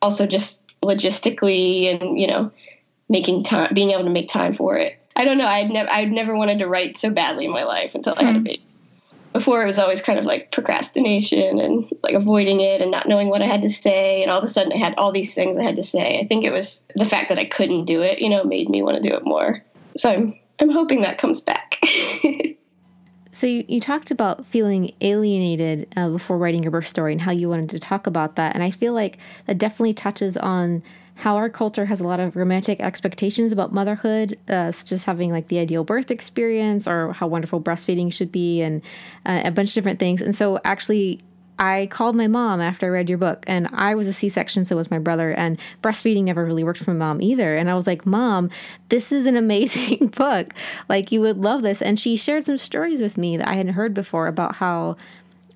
also 0.02 0.26
just 0.26 0.62
logistically 0.82 1.86
and, 1.86 2.20
you 2.20 2.26
know, 2.26 2.50
making 3.08 3.44
time, 3.44 3.72
being 3.74 3.90
able 3.90 4.04
to 4.04 4.10
make 4.10 4.28
time 4.28 4.52
for 4.52 4.76
it. 4.76 4.96
I 5.16 5.24
don't 5.24 5.38
know. 5.38 5.46
I'd 5.46 5.70
never, 5.70 5.90
I'd 5.90 6.12
never 6.12 6.36
wanted 6.36 6.58
to 6.60 6.66
write 6.66 6.96
so 6.96 7.10
badly 7.10 7.46
in 7.46 7.50
my 7.50 7.64
life 7.64 7.94
until 7.94 8.14
I 8.16 8.24
had 8.24 8.36
a 8.36 8.38
hmm. 8.38 8.44
baby 8.44 8.69
before 9.32 9.62
it 9.62 9.66
was 9.66 9.78
always 9.78 10.02
kind 10.02 10.18
of 10.18 10.24
like 10.24 10.50
procrastination 10.50 11.60
and 11.60 11.88
like 12.02 12.14
avoiding 12.14 12.60
it 12.60 12.80
and 12.80 12.90
not 12.90 13.08
knowing 13.08 13.28
what 13.28 13.42
I 13.42 13.46
had 13.46 13.62
to 13.62 13.70
say. 13.70 14.22
And 14.22 14.30
all 14.30 14.38
of 14.38 14.44
a 14.44 14.48
sudden 14.48 14.72
I 14.72 14.76
had 14.76 14.94
all 14.98 15.12
these 15.12 15.34
things 15.34 15.56
I 15.56 15.62
had 15.62 15.76
to 15.76 15.82
say. 15.82 16.18
I 16.18 16.26
think 16.26 16.44
it 16.44 16.52
was 16.52 16.82
the 16.96 17.04
fact 17.04 17.28
that 17.28 17.38
I 17.38 17.44
couldn't 17.44 17.84
do 17.84 18.02
it, 18.02 18.18
you 18.18 18.28
know, 18.28 18.42
made 18.42 18.68
me 18.68 18.82
want 18.82 18.96
to 18.96 19.08
do 19.08 19.14
it 19.14 19.24
more. 19.24 19.62
So 19.96 20.10
I'm, 20.10 20.38
I'm 20.60 20.70
hoping 20.70 21.02
that 21.02 21.18
comes 21.18 21.40
back. 21.40 21.80
so 23.32 23.46
you, 23.46 23.64
you 23.68 23.80
talked 23.80 24.10
about 24.10 24.46
feeling 24.46 24.90
alienated 25.00 25.92
uh, 25.96 26.08
before 26.10 26.36
writing 26.36 26.62
your 26.62 26.72
birth 26.72 26.88
story 26.88 27.12
and 27.12 27.20
how 27.20 27.30
you 27.30 27.48
wanted 27.48 27.70
to 27.70 27.78
talk 27.78 28.06
about 28.08 28.36
that. 28.36 28.54
And 28.54 28.64
I 28.64 28.70
feel 28.70 28.92
like 28.92 29.18
that 29.46 29.58
definitely 29.58 29.94
touches 29.94 30.36
on 30.36 30.82
how 31.20 31.36
our 31.36 31.48
culture 31.48 31.84
has 31.84 32.00
a 32.00 32.06
lot 32.06 32.18
of 32.18 32.34
romantic 32.34 32.80
expectations 32.80 33.52
about 33.52 33.72
motherhood, 33.72 34.38
uh, 34.48 34.72
as 34.72 35.04
having 35.04 35.30
like 35.30 35.48
the 35.48 35.58
ideal 35.58 35.84
birth 35.84 36.10
experience 36.10 36.88
or 36.88 37.12
how 37.12 37.26
wonderful 37.26 37.60
breastfeeding 37.60 38.12
should 38.12 38.32
be, 38.32 38.62
and 38.62 38.82
uh, 39.26 39.42
a 39.44 39.50
bunch 39.50 39.70
of 39.70 39.74
different 39.74 39.98
things. 39.98 40.20
And 40.20 40.34
so, 40.34 40.58
actually, 40.64 41.20
I 41.60 41.88
called 41.90 42.16
my 42.16 42.26
mom 42.26 42.62
after 42.62 42.86
I 42.86 42.88
read 42.88 43.10
your 43.10 43.18
book, 43.18 43.44
and 43.46 43.68
I 43.72 43.94
was 43.94 44.06
a 44.06 44.14
C 44.14 44.30
section, 44.30 44.64
so 44.64 44.76
was 44.76 44.90
my 44.90 44.98
brother, 44.98 45.30
and 45.32 45.58
breastfeeding 45.82 46.24
never 46.24 46.42
really 46.42 46.64
worked 46.64 46.82
for 46.82 46.94
my 46.94 47.06
mom 47.06 47.20
either. 47.20 47.54
And 47.54 47.68
I 47.68 47.74
was 47.74 47.86
like, 47.86 48.06
Mom, 48.06 48.48
this 48.88 49.12
is 49.12 49.26
an 49.26 49.36
amazing 49.36 50.06
book. 50.16 50.48
Like, 50.88 51.12
you 51.12 51.20
would 51.20 51.36
love 51.36 51.60
this. 51.60 51.82
And 51.82 52.00
she 52.00 52.16
shared 52.16 52.46
some 52.46 52.56
stories 52.56 53.02
with 53.02 53.18
me 53.18 53.36
that 53.36 53.46
I 53.46 53.54
hadn't 53.54 53.74
heard 53.74 53.92
before 53.92 54.26
about 54.26 54.54
how 54.54 54.96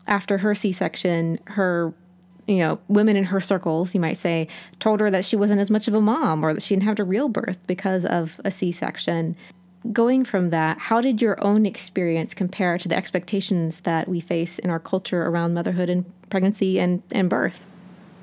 after 0.07 0.37
her 0.39 0.55
C 0.55 0.73
section, 0.73 1.39
her 1.47 1.95
you 2.47 2.59
know, 2.59 2.79
women 2.89 3.17
in 3.17 3.25
her 3.25 3.41
circles, 3.41 3.95
you 3.95 4.01
might 4.01 4.19
say, 4.19 4.49
told 4.81 5.01
her 5.01 5.11
that 5.11 5.25
she 5.25 5.37
wasn't 5.37 5.61
as 5.61 5.71
much 5.71 5.89
of 5.89 5.95
a 5.95 6.01
mom 6.01 6.45
or 6.45 6.55
that 6.55 6.63
she 6.63 6.75
didn't 6.75 6.85
have 6.85 6.99
a 6.99 7.05
real 7.05 7.29
birth 7.29 7.59
because 7.67 8.05
of 8.05 8.41
a 8.45 8.51
C 8.51 8.73
section 8.73 9.37
going 9.93 10.25
from 10.25 10.51
that, 10.51 10.79
how 10.79 11.01
did 11.01 11.21
your 11.21 11.43
own 11.45 11.67
experience 11.67 12.33
compare 12.35 12.79
to 12.79 12.89
the 12.89 12.97
expectations 12.97 13.81
that 13.81 14.09
we 14.09 14.21
face 14.21 14.59
in 14.59 14.71
our 14.71 14.79
culture 14.79 15.27
around 15.27 15.55
motherhood 15.55 15.91
and 15.91 16.05
pregnancy 16.31 16.81
and, 16.81 17.03
and 17.13 17.29
birth? 17.29 17.65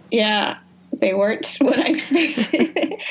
Yeah, 0.09 0.57
they 0.93 1.13
weren't 1.13 1.57
what 1.59 1.79
I 1.79 1.89
expected. 1.89 3.01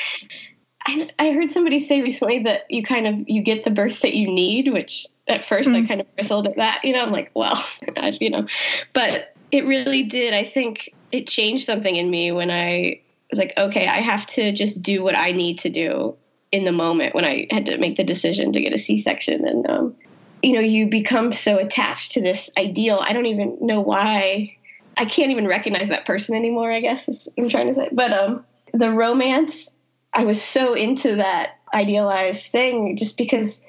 I, 0.85 1.09
I 1.19 1.31
heard 1.31 1.51
somebody 1.51 1.79
say 1.79 2.01
recently 2.01 2.43
that 2.43 2.65
you 2.69 2.83
kind 2.83 3.07
of 3.07 3.29
you 3.29 3.41
get 3.41 3.63
the 3.63 3.69
birth 3.69 4.01
that 4.01 4.15
you 4.15 4.27
need, 4.27 4.73
which 4.73 5.05
at 5.27 5.45
1st 5.45 5.65
mm. 5.65 5.83
I 5.83 5.87
kind 5.87 6.01
of 6.01 6.15
bristled 6.15 6.47
at 6.47 6.55
that. 6.57 6.81
You 6.83 6.93
know, 6.93 7.03
I'm 7.03 7.11
like, 7.11 7.31
well, 7.35 7.63
God, 7.95 8.17
you 8.19 8.31
know, 8.31 8.47
but 8.93 9.35
it 9.51 9.65
really 9.65 10.03
did. 10.03 10.33
I 10.33 10.43
think 10.43 10.93
it 11.11 11.27
changed 11.27 11.65
something 11.65 11.95
in 11.95 12.09
me 12.09 12.31
when 12.31 12.51
I 12.51 13.01
was 13.29 13.39
like, 13.39 13.53
okay, 13.57 13.87
I 13.87 14.01
have 14.01 14.25
to 14.27 14.51
just 14.51 14.81
do 14.81 15.03
what 15.03 15.17
I 15.17 15.31
need 15.31 15.59
to 15.59 15.69
do 15.69 16.15
in 16.51 16.65
the 16.65 16.71
moment 16.71 17.15
when 17.15 17.25
I 17.25 17.47
had 17.49 17.65
to 17.67 17.77
make 17.77 17.95
the 17.95 18.03
decision 18.03 18.53
to 18.53 18.61
get 18.61 18.73
a 18.73 18.77
C 18.77 18.97
section. 18.97 19.47
And, 19.47 19.69
um, 19.69 19.95
you 20.43 20.53
know, 20.53 20.59
you 20.59 20.87
become 20.87 21.31
so 21.31 21.57
attached 21.57 22.13
to 22.13 22.21
this 22.21 22.49
ideal. 22.57 22.99
I 23.01 23.13
don't 23.13 23.27
even 23.27 23.57
know 23.61 23.79
why. 23.79 24.57
I 24.97 25.05
can't 25.05 25.31
even 25.31 25.47
recognize 25.47 25.87
that 25.89 26.05
person 26.05 26.35
anymore, 26.35 26.71
I 26.71 26.81
guess, 26.81 27.07
is 27.07 27.27
what 27.35 27.45
I'm 27.45 27.49
trying 27.49 27.67
to 27.67 27.73
say. 27.73 27.89
But 27.91 28.11
um, 28.11 28.45
the 28.73 28.91
romance, 28.91 29.71
I 30.13 30.25
was 30.25 30.41
so 30.41 30.73
into 30.73 31.15
that 31.17 31.59
idealized 31.73 32.51
thing 32.51 32.97
just 32.97 33.17
because, 33.17 33.63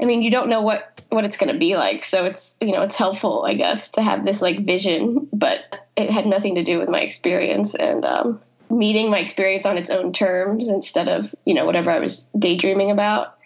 I 0.00 0.04
mean, 0.04 0.22
you 0.22 0.30
don't 0.30 0.48
know 0.48 0.62
what 0.62 1.02
what 1.08 1.24
it's 1.24 1.36
going 1.36 1.52
to 1.52 1.58
be 1.58 1.76
like. 1.76 2.04
So 2.04 2.24
it's, 2.24 2.56
you 2.60 2.72
know, 2.72 2.82
it's 2.82 2.96
helpful, 2.96 3.44
I 3.46 3.54
guess, 3.54 3.90
to 3.92 4.02
have 4.02 4.24
this 4.24 4.42
like 4.42 4.66
vision, 4.66 5.28
but 5.32 5.86
it 5.96 6.10
had 6.10 6.26
nothing 6.26 6.56
to 6.56 6.64
do 6.64 6.78
with 6.78 6.88
my 6.88 7.00
experience. 7.00 7.74
And 7.74 8.04
um, 8.04 8.40
meeting 8.70 9.10
my 9.10 9.18
experience 9.18 9.66
on 9.66 9.78
its 9.78 9.90
own 9.90 10.12
terms 10.12 10.68
instead 10.68 11.08
of 11.08 11.34
you 11.44 11.54
know 11.54 11.64
whatever 11.64 11.90
I 11.90 11.98
was 11.98 12.28
daydreaming 12.38 12.90
about. 12.90 13.38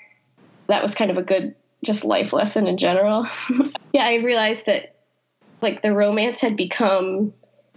That 0.68 0.82
was 0.82 0.94
kind 0.94 1.10
of 1.10 1.16
a 1.16 1.22
good 1.22 1.54
just 1.84 2.04
life 2.04 2.32
lesson 2.32 2.66
in 2.66 2.78
general. 2.78 3.26
yeah, 3.92 4.04
I 4.04 4.16
realized 4.16 4.66
that 4.66 4.96
like 5.62 5.82
the 5.82 5.92
romance 5.92 6.40
had 6.40 6.56
become 6.56 7.32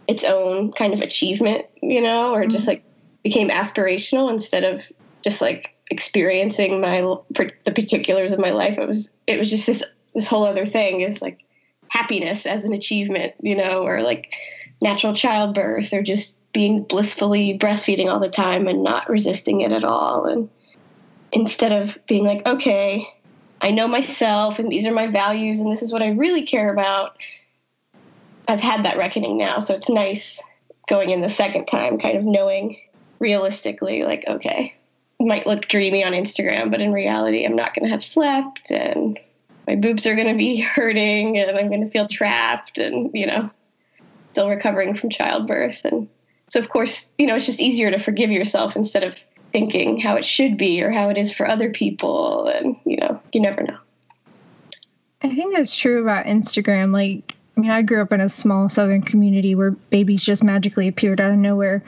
its 0.07 0.23
own 0.23 0.71
kind 0.73 0.93
of 0.93 1.01
achievement, 1.01 1.65
you 1.81 2.01
know, 2.01 2.33
or 2.33 2.41
mm-hmm. 2.41 2.51
just 2.51 2.67
like 2.67 2.83
became 3.23 3.49
aspirational 3.49 4.31
instead 4.31 4.63
of 4.63 4.83
just 5.23 5.41
like 5.41 5.72
experiencing 5.89 6.81
my 6.81 7.01
the 7.31 7.71
particulars 7.71 8.31
of 8.31 8.39
my 8.39 8.51
life. 8.51 8.77
It 8.77 8.87
was 8.87 9.11
it 9.27 9.37
was 9.37 9.49
just 9.49 9.67
this 9.67 9.83
this 10.13 10.27
whole 10.27 10.45
other 10.45 10.65
thing 10.65 11.01
is 11.01 11.21
like 11.21 11.39
happiness 11.87 12.45
as 12.45 12.63
an 12.63 12.73
achievement, 12.73 13.33
you 13.41 13.55
know, 13.55 13.85
or 13.85 14.01
like 14.01 14.31
natural 14.81 15.13
childbirth 15.13 15.93
or 15.93 16.01
just 16.01 16.37
being 16.51 16.83
blissfully 16.83 17.57
breastfeeding 17.57 18.11
all 18.11 18.19
the 18.19 18.29
time 18.29 18.67
and 18.67 18.83
not 18.83 19.09
resisting 19.09 19.61
it 19.61 19.71
at 19.71 19.83
all. 19.83 20.25
And 20.25 20.49
instead 21.31 21.71
of 21.71 21.97
being 22.07 22.25
like, 22.25 22.45
okay, 22.45 23.07
I 23.61 23.71
know 23.71 23.87
myself 23.87 24.59
and 24.59 24.71
these 24.71 24.85
are 24.85 24.93
my 24.93 25.07
values 25.07 25.59
and 25.59 25.71
this 25.71 25.81
is 25.81 25.91
what 25.91 26.03
I 26.03 26.09
really 26.09 26.45
care 26.45 26.71
about, 26.71 27.17
I've 28.47 28.59
had 28.59 28.85
that 28.85 28.97
reckoning 28.97 29.37
now. 29.37 29.59
So 29.59 29.73
it's 29.75 29.89
nice 29.89 30.41
going 30.87 31.09
in 31.09 31.21
the 31.21 31.29
second 31.29 31.65
time, 31.65 31.97
kind 31.97 32.17
of 32.17 32.23
knowing 32.23 32.77
realistically, 33.19 34.03
like, 34.03 34.25
okay, 34.27 34.75
might 35.25 35.47
look 35.47 35.67
dreamy 35.67 36.03
on 36.03 36.13
Instagram, 36.13 36.71
but 36.71 36.81
in 36.81 36.91
reality, 36.91 37.45
I'm 37.45 37.55
not 37.55 37.73
going 37.73 37.85
to 37.85 37.91
have 37.91 38.03
slept 38.03 38.71
and 38.71 39.19
my 39.67 39.75
boobs 39.75 40.05
are 40.05 40.15
going 40.15 40.27
to 40.27 40.37
be 40.37 40.57
hurting 40.61 41.37
and 41.37 41.57
I'm 41.57 41.69
going 41.69 41.83
to 41.83 41.89
feel 41.89 42.07
trapped 42.07 42.77
and, 42.77 43.11
you 43.13 43.25
know, 43.27 43.49
still 44.31 44.49
recovering 44.49 44.95
from 44.95 45.09
childbirth. 45.09 45.85
And 45.85 46.07
so, 46.49 46.59
of 46.59 46.69
course, 46.69 47.11
you 47.17 47.27
know, 47.27 47.35
it's 47.35 47.45
just 47.45 47.59
easier 47.59 47.91
to 47.91 47.99
forgive 47.99 48.31
yourself 48.31 48.75
instead 48.75 49.03
of 49.03 49.15
thinking 49.51 49.99
how 49.99 50.15
it 50.15 50.25
should 50.25 50.57
be 50.57 50.83
or 50.83 50.91
how 50.91 51.09
it 51.09 51.17
is 51.17 51.31
for 51.31 51.47
other 51.47 51.69
people. 51.69 52.47
And, 52.47 52.75
you 52.85 52.97
know, 52.97 53.21
you 53.31 53.41
never 53.41 53.63
know. 53.63 53.77
I 55.21 55.33
think 55.33 55.55
that's 55.55 55.75
true 55.75 56.01
about 56.01 56.25
Instagram. 56.25 56.91
Like, 56.91 57.35
I 57.55 57.61
mean, 57.61 57.71
I 57.71 57.81
grew 57.83 58.01
up 58.01 58.11
in 58.11 58.19
a 58.19 58.27
small 58.27 58.67
southern 58.67 59.03
community 59.03 59.55
where 59.55 59.71
babies 59.71 60.23
just 60.23 60.43
magically 60.43 60.87
appeared 60.87 61.21
out 61.21 61.31
of 61.31 61.37
nowhere. 61.37 61.83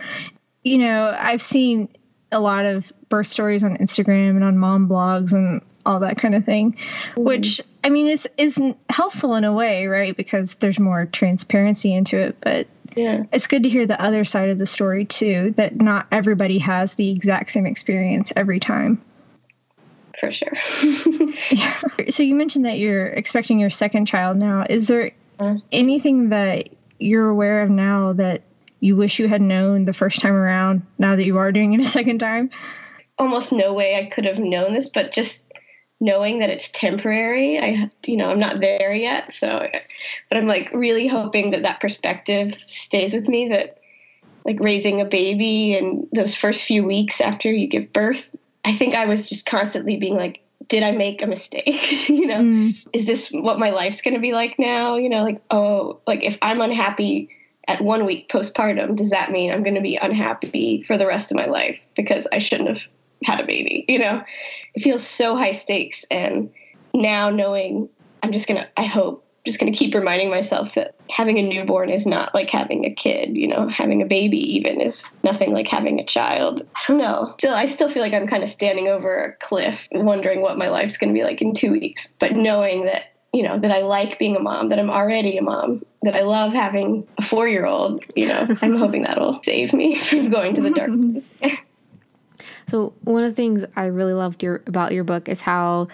You 0.64 0.78
know, 0.78 1.16
I've 1.20 1.42
seen 1.42 1.90
a 2.32 2.40
lot 2.40 2.66
of 2.66 2.92
birth 3.10 3.28
stories 3.28 3.64
on 3.64 3.78
Instagram 3.78 4.32
and 4.32 4.44
on 4.44 4.58
mom 4.58 4.90
blogs 4.90 5.34
and 5.34 5.62
all 5.86 6.00
that 6.00 6.18
kind 6.18 6.36
of 6.36 6.44
thing, 6.46 6.74
mm-hmm. 6.74 7.24
which 7.24 7.62
I 7.84 7.90
mean 7.90 8.08
is 8.08 8.28
is 8.38 8.62
helpful 8.90 9.36
in 9.36 9.44
a 9.44 9.54
way, 9.54 9.88
right? 9.88 10.16
Because 10.16 10.56
there's 10.56 10.80
more 10.80 11.06
transparency 11.06 11.94
into 11.94 12.18
it, 12.18 12.38
but 12.42 12.68
yeah. 12.96 13.24
It's 13.34 13.48
good 13.48 13.64
to 13.64 13.70
hear 13.70 13.86
the 13.86 14.02
other 14.02 14.24
side 14.24 14.50
of 14.50 14.58
the 14.58 14.66
story 14.66 15.06
too, 15.06 15.54
that 15.58 15.76
not 15.76 16.08
everybody 16.12 16.60
has 16.60 16.96
the 16.96 17.12
exact 17.12 17.52
same 17.52 17.66
experience 17.66 18.32
every 18.36 18.60
time. 18.60 19.02
For 20.20 20.32
sure. 20.32 20.54
yeah. 21.52 21.80
So 22.10 22.24
you 22.24 22.36
mentioned 22.36 22.66
that 22.66 22.78
you're 22.78 23.08
expecting 23.08 23.60
your 23.60 23.70
second 23.70 24.06
child 24.06 24.38
now. 24.38 24.66
Is 24.70 24.88
there 24.88 25.12
anything 25.72 26.30
that 26.30 26.70
you're 27.00 27.28
aware 27.28 27.64
of 27.64 27.70
now 27.70 28.14
that 28.14 28.44
you 28.86 28.96
wish 28.96 29.18
you 29.18 29.28
had 29.28 29.42
known 29.42 29.86
the 29.86 29.94
first 29.94 30.22
time 30.22 30.34
around 30.34 30.86
now 31.00 31.16
that 31.16 31.26
you 31.26 31.38
are 31.40 31.52
doing 31.52 31.74
it 31.74 31.82
a 31.82 31.86
second 31.90 32.20
time? 32.20 32.52
Almost 33.18 33.52
no 33.52 33.74
way 33.74 33.98
I 33.98 34.06
could 34.06 34.26
have 34.26 34.38
known 34.38 34.74
this, 34.74 34.90
but 34.90 35.12
just 35.12 35.52
knowing 36.00 36.40
that 36.40 36.52
it's 36.52 36.70
temporary. 36.72 37.60
I, 37.60 37.90
you 38.06 38.16
know, 38.16 38.30
I'm 38.30 38.40
not 38.40 38.62
there 38.62 38.94
yet. 38.94 39.34
So, 39.34 39.68
but 40.30 40.38
I'm 40.38 40.46
like 40.46 40.70
really 40.72 41.08
hoping 41.08 41.52
that 41.52 41.64
that 41.64 41.80
perspective 41.80 42.56
stays 42.68 43.14
with 43.14 43.28
me 43.28 43.50
that 43.50 43.80
like 44.46 44.60
raising 44.60 45.02
a 45.02 45.06
baby 45.06 45.76
and 45.76 46.08
those 46.14 46.36
first 46.36 46.64
few 46.64 46.84
weeks 46.84 47.22
after 47.22 47.52
you 47.52 47.68
give 47.68 47.92
birth, 47.92 48.30
I 48.66 48.76
think 48.76 48.94
I 48.94 49.06
was 49.06 49.28
just 49.28 49.48
constantly 49.48 49.98
being 49.98 50.16
like, 50.16 50.42
did 50.68 50.84
I 50.84 50.92
make 50.92 51.24
a 51.24 51.28
mistake? 51.28 52.08
you 52.10 52.28
know, 52.28 52.42
mm. 52.42 52.86
is 52.94 53.06
this 53.06 53.30
what 53.30 53.58
my 53.58 53.72
life's 53.72 54.02
going 54.02 54.14
to 54.14 54.20
be 54.20 54.34
like 54.34 54.60
now? 54.60 54.98
You 54.98 55.10
know, 55.10 55.24
like, 55.24 55.42
oh, 55.50 56.02
like 56.06 56.24
if 56.24 56.38
I'm 56.44 56.62
unhappy 56.62 57.30
at 57.68 57.82
one 57.82 58.06
week 58.06 58.30
postpartum, 58.30 58.96
does 58.96 59.10
that 59.10 59.32
mean 59.32 59.52
I'm 59.52 59.64
going 59.64 59.76
to 59.76 59.82
be 59.82 59.98
unhappy 59.98 60.84
for 60.84 60.98
the 60.98 61.08
rest 61.08 61.32
of 61.32 61.38
my 61.38 61.46
life 61.46 61.80
because 61.96 62.28
I 62.32 62.38
shouldn't 62.40 62.70
have 62.70 62.84
had 63.24 63.40
a 63.40 63.46
baby, 63.46 63.86
you 63.88 64.00
know? 64.00 64.24
It 64.74 64.84
feels 64.84 65.06
so 65.06 65.36
high 65.36 65.52
stakes. 65.52 66.06
And 66.12 66.52
now 66.94 67.30
knowing 67.30 67.90
I'm 68.24 68.32
just 68.32 68.48
going 68.48 68.62
to, 68.62 68.68
I 68.78 68.84
hope, 68.84 69.24
just 69.46 69.60
going 69.60 69.72
to 69.72 69.78
keep 69.78 69.94
reminding 69.94 70.32
myself 70.32 70.74
that 70.74 70.96
having 71.08 71.38
a 71.38 71.42
newborn 71.48 71.92
is 71.92 72.08
not 72.08 72.34
like 72.34 72.50
having 72.50 72.84
a 72.84 72.92
kid, 72.92 73.38
you 73.38 73.48
know, 73.48 73.68
having 73.68 74.02
a 74.02 74.06
baby 74.06 74.40
even 74.56 74.82
is 74.82 75.08
nothing 75.24 75.54
like 75.54 75.68
having 75.68 76.00
a 76.00 76.06
child. 76.06 76.66
I 76.76 76.80
don't 76.88 76.98
know. 76.98 77.36
Still, 77.38 77.54
I 77.54 77.68
still 77.68 77.92
feel 77.92 78.02
like 78.02 78.14
I'm 78.14 78.26
kind 78.26 78.42
of 78.42 78.50
standing 78.50 78.88
over 78.88 79.24
a 79.24 79.46
cliff 79.46 79.88
wondering 79.92 80.42
what 80.42 80.58
my 80.58 80.70
life's 80.70 80.98
going 80.98 81.14
to 81.14 81.20
be 81.20 81.24
like 81.24 81.44
in 81.44 81.54
two 81.54 81.72
weeks. 81.72 82.12
But 82.20 82.34
knowing 82.34 82.86
that, 82.86 83.15
you 83.36 83.44
know, 83.44 83.60
that 83.60 83.72
I 83.72 83.82
like 83.82 84.18
being 84.18 84.38
a 84.38 84.40
mom, 84.40 84.70
that 84.70 84.80
I'm 84.80 84.90
already 84.90 85.38
a 85.38 85.42
mom, 85.42 85.84
that 86.04 86.16
I 86.16 86.22
love 86.22 86.54
having 86.54 87.06
a 87.18 87.22
four 87.22 87.50
year 87.50 87.66
old, 87.66 88.02
you 88.16 88.30
know, 88.30 88.48
I'm 88.62 88.78
hoping 88.78 89.04
that'll 89.04 89.44
save 89.44 89.74
me 89.74 89.96
from 90.00 90.30
going 90.30 90.56
to 90.56 90.62
the 90.62 90.72
darkness. 90.72 91.30
So 92.68 92.96
one 93.02 93.24
of 93.24 93.30
the 93.30 93.36
things 93.36 93.64
I 93.76 93.86
really 93.86 94.14
loved 94.14 94.42
your 94.42 94.64
about 94.66 94.92
your 94.92 95.04
book 95.04 95.30
is 95.30 95.40
how 95.40 95.88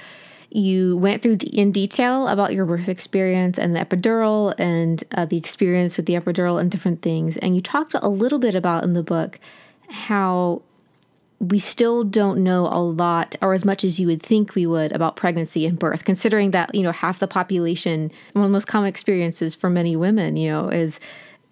you 0.50 0.95
went 0.95 1.21
through 1.21 1.39
in 1.51 1.74
detail 1.74 2.29
about 2.29 2.53
your 2.53 2.65
birth 2.65 2.88
experience 2.88 3.60
and 3.60 3.75
the 3.75 3.81
epidural 3.81 4.55
and 4.57 5.03
uh, 5.12 5.25
the 5.25 5.36
experience 5.36 5.98
with 5.98 6.05
the 6.05 6.13
epidural 6.13 6.62
and 6.62 6.71
different 6.71 7.01
things. 7.01 7.36
And 7.36 7.57
you 7.57 7.62
talked 7.62 7.93
a 7.93 8.07
little 8.07 8.39
bit 8.39 8.55
about 8.55 8.86
in 8.86 8.93
the 8.93 9.03
book 9.03 9.38
how 9.89 10.62
we 11.41 11.57
still 11.57 12.03
don't 12.03 12.43
know 12.43 12.67
a 12.67 12.77
lot 12.77 13.36
or 13.41 13.53
as 13.53 13.65
much 13.65 13.83
as 13.83 14.00
you 14.00 14.05
would 14.05 14.21
think 14.21 14.53
we 14.53 14.67
would 14.67 14.91
about 14.91 15.15
pregnancy 15.15 15.65
and 15.65 15.79
birth, 15.79 16.05
considering 16.05 16.51
that, 16.51 16.74
you 16.75 16.83
know, 16.83 16.91
half 16.91 17.17
the 17.17 17.27
population, 17.27 18.12
one 18.33 18.45
of 18.45 18.50
the 18.50 18.53
most 18.53 18.67
common 18.67 18.88
experiences 18.88 19.55
for 19.55 19.67
many 19.67 19.95
women, 19.95 20.38
you 20.38 20.48
know, 20.48 20.69
is 20.69 21.00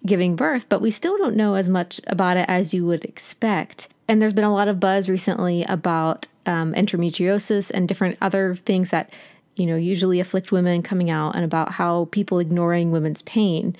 giving 0.06 0.36
birth, 0.36 0.64
but 0.68 0.80
we 0.80 0.92
still 0.92 1.18
don't 1.18 1.34
know 1.34 1.56
as 1.56 1.68
much 1.68 2.00
about 2.06 2.36
it 2.36 2.44
as 2.48 2.72
you 2.72 2.86
would 2.86 3.04
expect. 3.04 3.88
And 4.06 4.22
there's 4.22 4.32
been 4.32 4.44
a 4.44 4.54
lot 4.54 4.68
of 4.68 4.78
buzz 4.78 5.08
recently 5.08 5.64
about 5.64 6.28
um, 6.46 6.72
endometriosis 6.74 7.72
and 7.72 7.88
different 7.88 8.16
other 8.20 8.54
things 8.54 8.90
that, 8.90 9.12
you 9.56 9.66
know, 9.66 9.76
usually 9.76 10.20
afflict 10.20 10.52
women 10.52 10.82
coming 10.84 11.10
out 11.10 11.34
and 11.34 11.44
about 11.44 11.72
how 11.72 12.06
people 12.12 12.38
ignoring 12.38 12.92
women's 12.92 13.22
pain. 13.22 13.76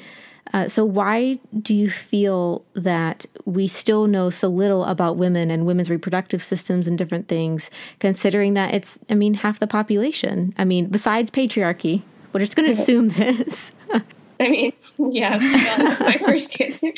Uh, 0.53 0.69
so, 0.69 0.85
why 0.85 1.39
do 1.61 1.75
you 1.75 1.91
feel 1.91 2.65
that 2.75 3.27
we 3.45 3.69
still 3.69 4.07
know 4.07 4.31
so 4.31 4.49
little 4.49 4.85
about 4.85 5.17
women 5.17 5.51
and 5.51 5.67
women's 5.67 5.91
reproductive 5.91 6.43
systems 6.43 6.87
and 6.87 6.99
different 6.99 7.29
things, 7.29 7.71
considering 7.99 8.55
that 8.55 8.75
it's, 8.75 8.99
I 9.09 9.15
mean, 9.15 9.35
half 9.35 9.61
the 9.61 9.67
population? 9.67 10.55
I 10.59 10.65
mean, 10.65 10.87
besides 10.87 11.31
patriarchy, 11.31 12.03
we're 12.33 12.41
just 12.41 12.57
going 12.57 12.67
to 12.67 12.73
assume 12.73 13.09
this. 13.11 13.73
I 14.41 14.49
mean, 14.49 14.73
yeah, 14.99 15.39
that's 15.77 16.01
my 16.01 16.19
first 16.25 16.61
answer. 16.61 16.93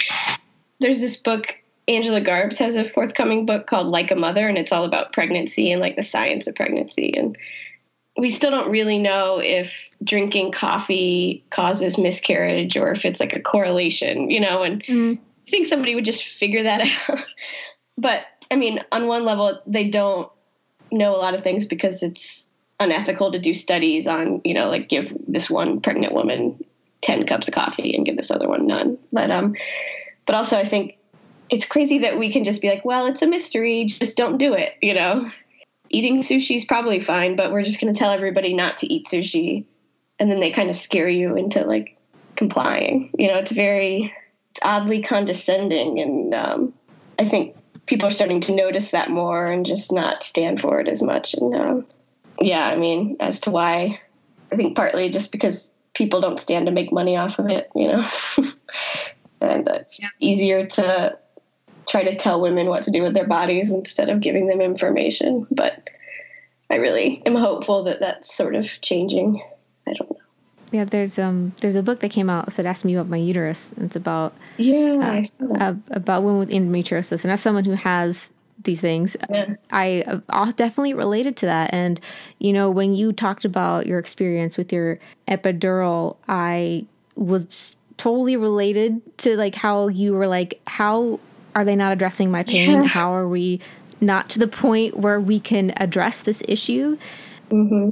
There's 0.81 1.01
this 1.01 1.17
book 1.17 1.55
Angela 1.89 2.21
Garbes 2.21 2.59
has 2.59 2.77
a 2.77 2.89
forthcoming 2.91 3.45
book 3.45 3.67
called 3.67 3.89
Like 3.89 4.11
a 4.11 4.17
Mother, 4.17 4.49
and 4.49 4.57
it's 4.57 4.73
all 4.73 4.85
about 4.85 5.13
pregnancy 5.13 5.73
and 5.73 5.81
like 5.81 5.97
the 5.97 6.03
science 6.03 6.47
of 6.47 6.55
pregnancy. 6.55 7.13
And 7.17 7.37
we 8.17 8.31
still 8.31 8.51
don't 8.51 8.71
really 8.71 8.99
know 8.99 9.39
if 9.39 9.89
drinking 10.05 10.53
coffee 10.53 11.45
causes 11.51 11.99
miscarriage 11.99 12.77
or 12.77 12.91
if 12.93 13.05
it's 13.05 13.21
like 13.21 13.33
a 13.33 13.41
correlation, 13.41 14.31
you 14.31 14.41
know, 14.41 14.63
and 14.63 14.85
mm. 14.85 15.19
I 15.47 15.51
think 15.51 15.67
somebody 15.67 15.95
would 15.95 16.05
just 16.05 16.25
figure 16.25 16.63
that 16.65 16.87
out. 17.09 17.25
but 17.97 18.25
I 18.51 18.57
mean, 18.57 18.85
on 18.93 19.07
one 19.07 19.25
level, 19.25 19.61
they 19.67 19.89
don't 19.89 20.31
know 20.91 21.17
a 21.17 21.19
lot 21.19 21.35
of 21.35 21.43
things 21.43 21.67
because 21.67 22.03
it's 22.03 22.49
unethical 22.81 23.33
to 23.33 23.39
do 23.39 23.55
studies 23.55 24.07
on, 24.07 24.43
you 24.45 24.53
know, 24.55 24.69
like 24.69 24.89
give 24.89 25.17
this 25.27 25.49
one 25.49 25.81
pregnant 25.81 26.13
woman 26.13 26.63
10 27.01 27.27
cups 27.27 27.49
of 27.49 27.55
coffee 27.55 27.95
and 27.95 28.05
give 28.05 28.17
this 28.17 28.31
other 28.31 28.49
one 28.49 28.67
none. 28.67 28.99
But, 29.11 29.31
um, 29.31 29.55
but 30.27 30.35
also 30.35 30.59
I 30.59 30.67
think 30.69 30.99
it's 31.49 31.67
crazy 31.67 31.99
that 32.01 32.19
we 32.19 32.33
can 32.33 32.45
just 32.45 32.61
be 32.61 32.69
like, 32.69 32.85
well, 32.85 33.07
it's 33.07 33.23
a 33.23 33.27
mystery, 33.27 33.87
just 33.87 34.17
don't 34.17 34.39
do 34.39 34.53
it, 34.53 34.75
you 34.83 34.95
know? 34.95 35.31
Eating 35.93 36.23
sushi 36.23 36.57
is 36.57 36.65
probably 36.65 37.01
fine, 37.01 37.37
but 37.37 37.53
we're 37.53 37.63
just 37.63 37.81
going 37.81 37.93
to 37.93 37.99
tell 37.99 38.11
everybody 38.11 38.55
not 38.55 38.79
to 38.79 38.93
eat 38.93 39.07
sushi. 39.07 39.65
And 40.19 40.31
then 40.31 40.41
they 40.41 40.51
kind 40.51 40.71
of 40.71 40.77
scare 40.77 41.09
you 41.09 41.37
into 41.37 41.65
like 41.65 41.99
complying. 42.37 43.13
You 43.19 43.29
know, 43.29 43.39
it's 43.39 43.53
very, 43.53 44.15
it's 44.51 44.61
oddly 44.63 45.03
condescending. 45.03 46.01
And 46.01 46.35
um, 46.35 46.75
I 47.19 47.29
think 47.29 47.57
people 47.87 48.09
are 48.09 48.13
starting 48.13 48.41
to 48.43 48.55
notice 48.55 48.91
that 48.91 49.11
more 49.11 49.47
and 49.47 49.67
just 49.67 49.93
not 49.93 50.25
stand 50.25 50.61
for 50.61 50.81
it 50.81 50.89
as 50.89 51.03
much. 51.03 51.35
And 51.35 51.55
um, 51.55 51.87
yeah, 52.41 52.67
I 52.67 52.77
mean, 52.77 53.17
as 53.21 53.41
to 53.41 53.51
why, 53.51 54.01
I 54.51 54.57
think 54.57 54.77
partly 54.77 55.11
just 55.11 55.33
because 55.33 55.73
people 55.95 56.21
don't 56.21 56.41
stand 56.41 56.67
to 56.67 56.73
make 56.73 56.93
money 56.93 57.17
off 57.17 57.39
of 57.39 57.49
it, 57.49 57.71
you 57.75 57.89
know? 57.89 58.03
and 59.41 59.69
it's 59.69 60.01
yeah. 60.01 60.09
easier 60.21 60.67
to 60.67 61.19
try 61.89 62.05
to 62.05 62.17
tell 62.17 62.41
women 62.41 62.69
what 62.69 62.85
to 62.85 62.91
do 62.91 63.03
with 63.03 63.15
their 63.15 63.27
bodies 63.27 63.73
instead 63.73 64.09
of 64.09 64.21
giving 64.21 64.47
them 64.47 64.61
information. 64.61 65.47
But 65.51 65.91
I 66.71 66.77
really 66.77 67.23
am 67.27 67.35
hopeful 67.35 67.85
that 67.85 68.01
that's 68.01 68.35
sort 68.35 68.55
of 68.55 68.81
changing. 68.81 69.43
I 69.87 69.93
don't 69.95 70.11
know. 70.11 70.17
Yeah, 70.73 70.85
there's 70.85 71.19
um 71.19 71.53
there's 71.61 71.77
a 71.77 71.83
book 71.83 72.01
that 72.01 72.11
came 72.11 72.31
out 72.31 72.47
that 72.55 72.65
asked 72.65 72.85
me 72.85 72.95
about 72.95 73.09
my 73.09 73.19
uterus. 73.19 73.75
It's 73.77 73.95
about 73.95 74.35
yeah 74.57 75.23
uh, 75.61 75.75
about 75.91 76.23
women 76.23 76.39
with 76.39 76.51
endometriosis, 76.51 77.25
and 77.25 77.33
as 77.33 77.43
someone 77.43 77.67
who 77.67 77.73
has 77.73 78.31
these 78.65 78.81
things, 78.81 79.17
yeah. 79.29 79.55
I 79.71 80.03
uh, 80.07 80.53
definitely 80.53 80.95
related 80.95 81.37
to 81.39 81.47
that. 81.47 81.75
And 81.75 82.01
you 82.39 82.55
know, 82.55 82.71
when 82.71 82.95
you 82.95 83.13
talked 83.13 83.45
about 83.45 83.87
your 83.87 83.99
experience 83.99 84.57
with 84.57 84.73
your 84.73 84.99
epidural, 85.29 86.17
I 86.27 86.87
was 87.17 87.77
totally 87.99 88.37
related 88.37 89.01
to 89.19 89.37
like 89.37 89.55
how 89.55 89.89
you 89.89 90.15
were 90.15 90.27
like 90.27 90.59
how 90.67 91.21
are 91.55 91.65
they 91.65 91.77
not 91.77 91.93
addressing 91.93 92.31
my 92.31 92.43
pain? 92.43 92.83
Yeah. 92.83 92.87
How 92.87 93.15
are 93.15 93.29
we 93.29 93.61
not 94.01 94.29
to 94.31 94.39
the 94.39 94.49
point 94.49 94.97
where 94.97 95.21
we 95.21 95.41
can 95.41 95.73
address 95.77 96.21
this 96.21 96.43
issue? 96.49 96.97
Mm-hmm. 97.51 97.91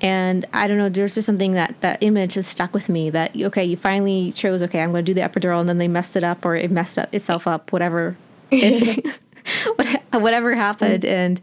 And 0.00 0.46
I 0.52 0.66
don't 0.66 0.78
know, 0.78 0.88
there's 0.88 1.14
just 1.14 1.26
something 1.26 1.52
that 1.52 1.80
that 1.80 2.02
image 2.02 2.34
has 2.34 2.46
stuck 2.46 2.74
with 2.74 2.88
me 2.88 3.10
that, 3.10 3.40
okay, 3.40 3.64
you 3.64 3.76
finally 3.76 4.32
chose, 4.32 4.60
okay, 4.62 4.82
I'm 4.82 4.90
going 4.90 5.04
to 5.04 5.08
do 5.08 5.14
the 5.14 5.20
epidural, 5.20 5.60
and 5.60 5.68
then 5.68 5.78
they 5.78 5.86
messed 5.86 6.16
it 6.16 6.24
up 6.24 6.44
or 6.44 6.56
it 6.56 6.70
messed 6.72 6.98
up 6.98 7.14
itself 7.14 7.46
up, 7.46 7.72
whatever, 7.72 8.16
if, 8.50 9.20
whatever 10.12 10.56
happened. 10.56 11.04
Mm-hmm. 11.04 11.14
And 11.14 11.40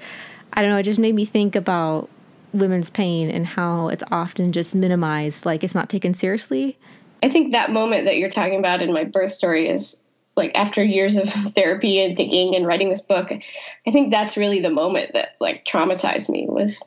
I 0.52 0.62
don't 0.62 0.72
know, 0.72 0.78
it 0.78 0.84
just 0.84 1.00
made 1.00 1.16
me 1.16 1.24
think 1.24 1.56
about 1.56 2.10
women's 2.52 2.90
pain 2.90 3.30
and 3.30 3.46
how 3.46 3.88
it's 3.88 4.04
often 4.12 4.52
just 4.52 4.76
minimized, 4.76 5.46
like 5.46 5.64
it's 5.64 5.76
not 5.76 5.90
taken 5.90 6.14
seriously. 6.14 6.78
I 7.24 7.30
think 7.30 7.54
that 7.54 7.72
moment 7.72 8.06
that 8.06 8.18
you're 8.18 8.30
talking 8.30 8.60
about 8.60 8.82
in 8.82 8.94
my 8.94 9.04
birth 9.04 9.32
story 9.32 9.70
is 9.70 10.02
like 10.40 10.58
after 10.58 10.84
years 10.84 11.18
of 11.18 11.30
therapy 11.56 12.02
and 12.02 12.18
thinking 12.18 12.56
and 12.56 12.66
writing 12.66 12.90
this 12.90 13.02
book, 13.02 13.32
I 13.32 13.92
think 13.92 14.10
that's 14.10 14.38
really 14.38 14.62
the 14.62 14.72
moment 14.72 15.14
that 15.14 15.36
like 15.40 15.66
traumatized 15.66 16.30
me 16.30 16.48
was 16.50 16.84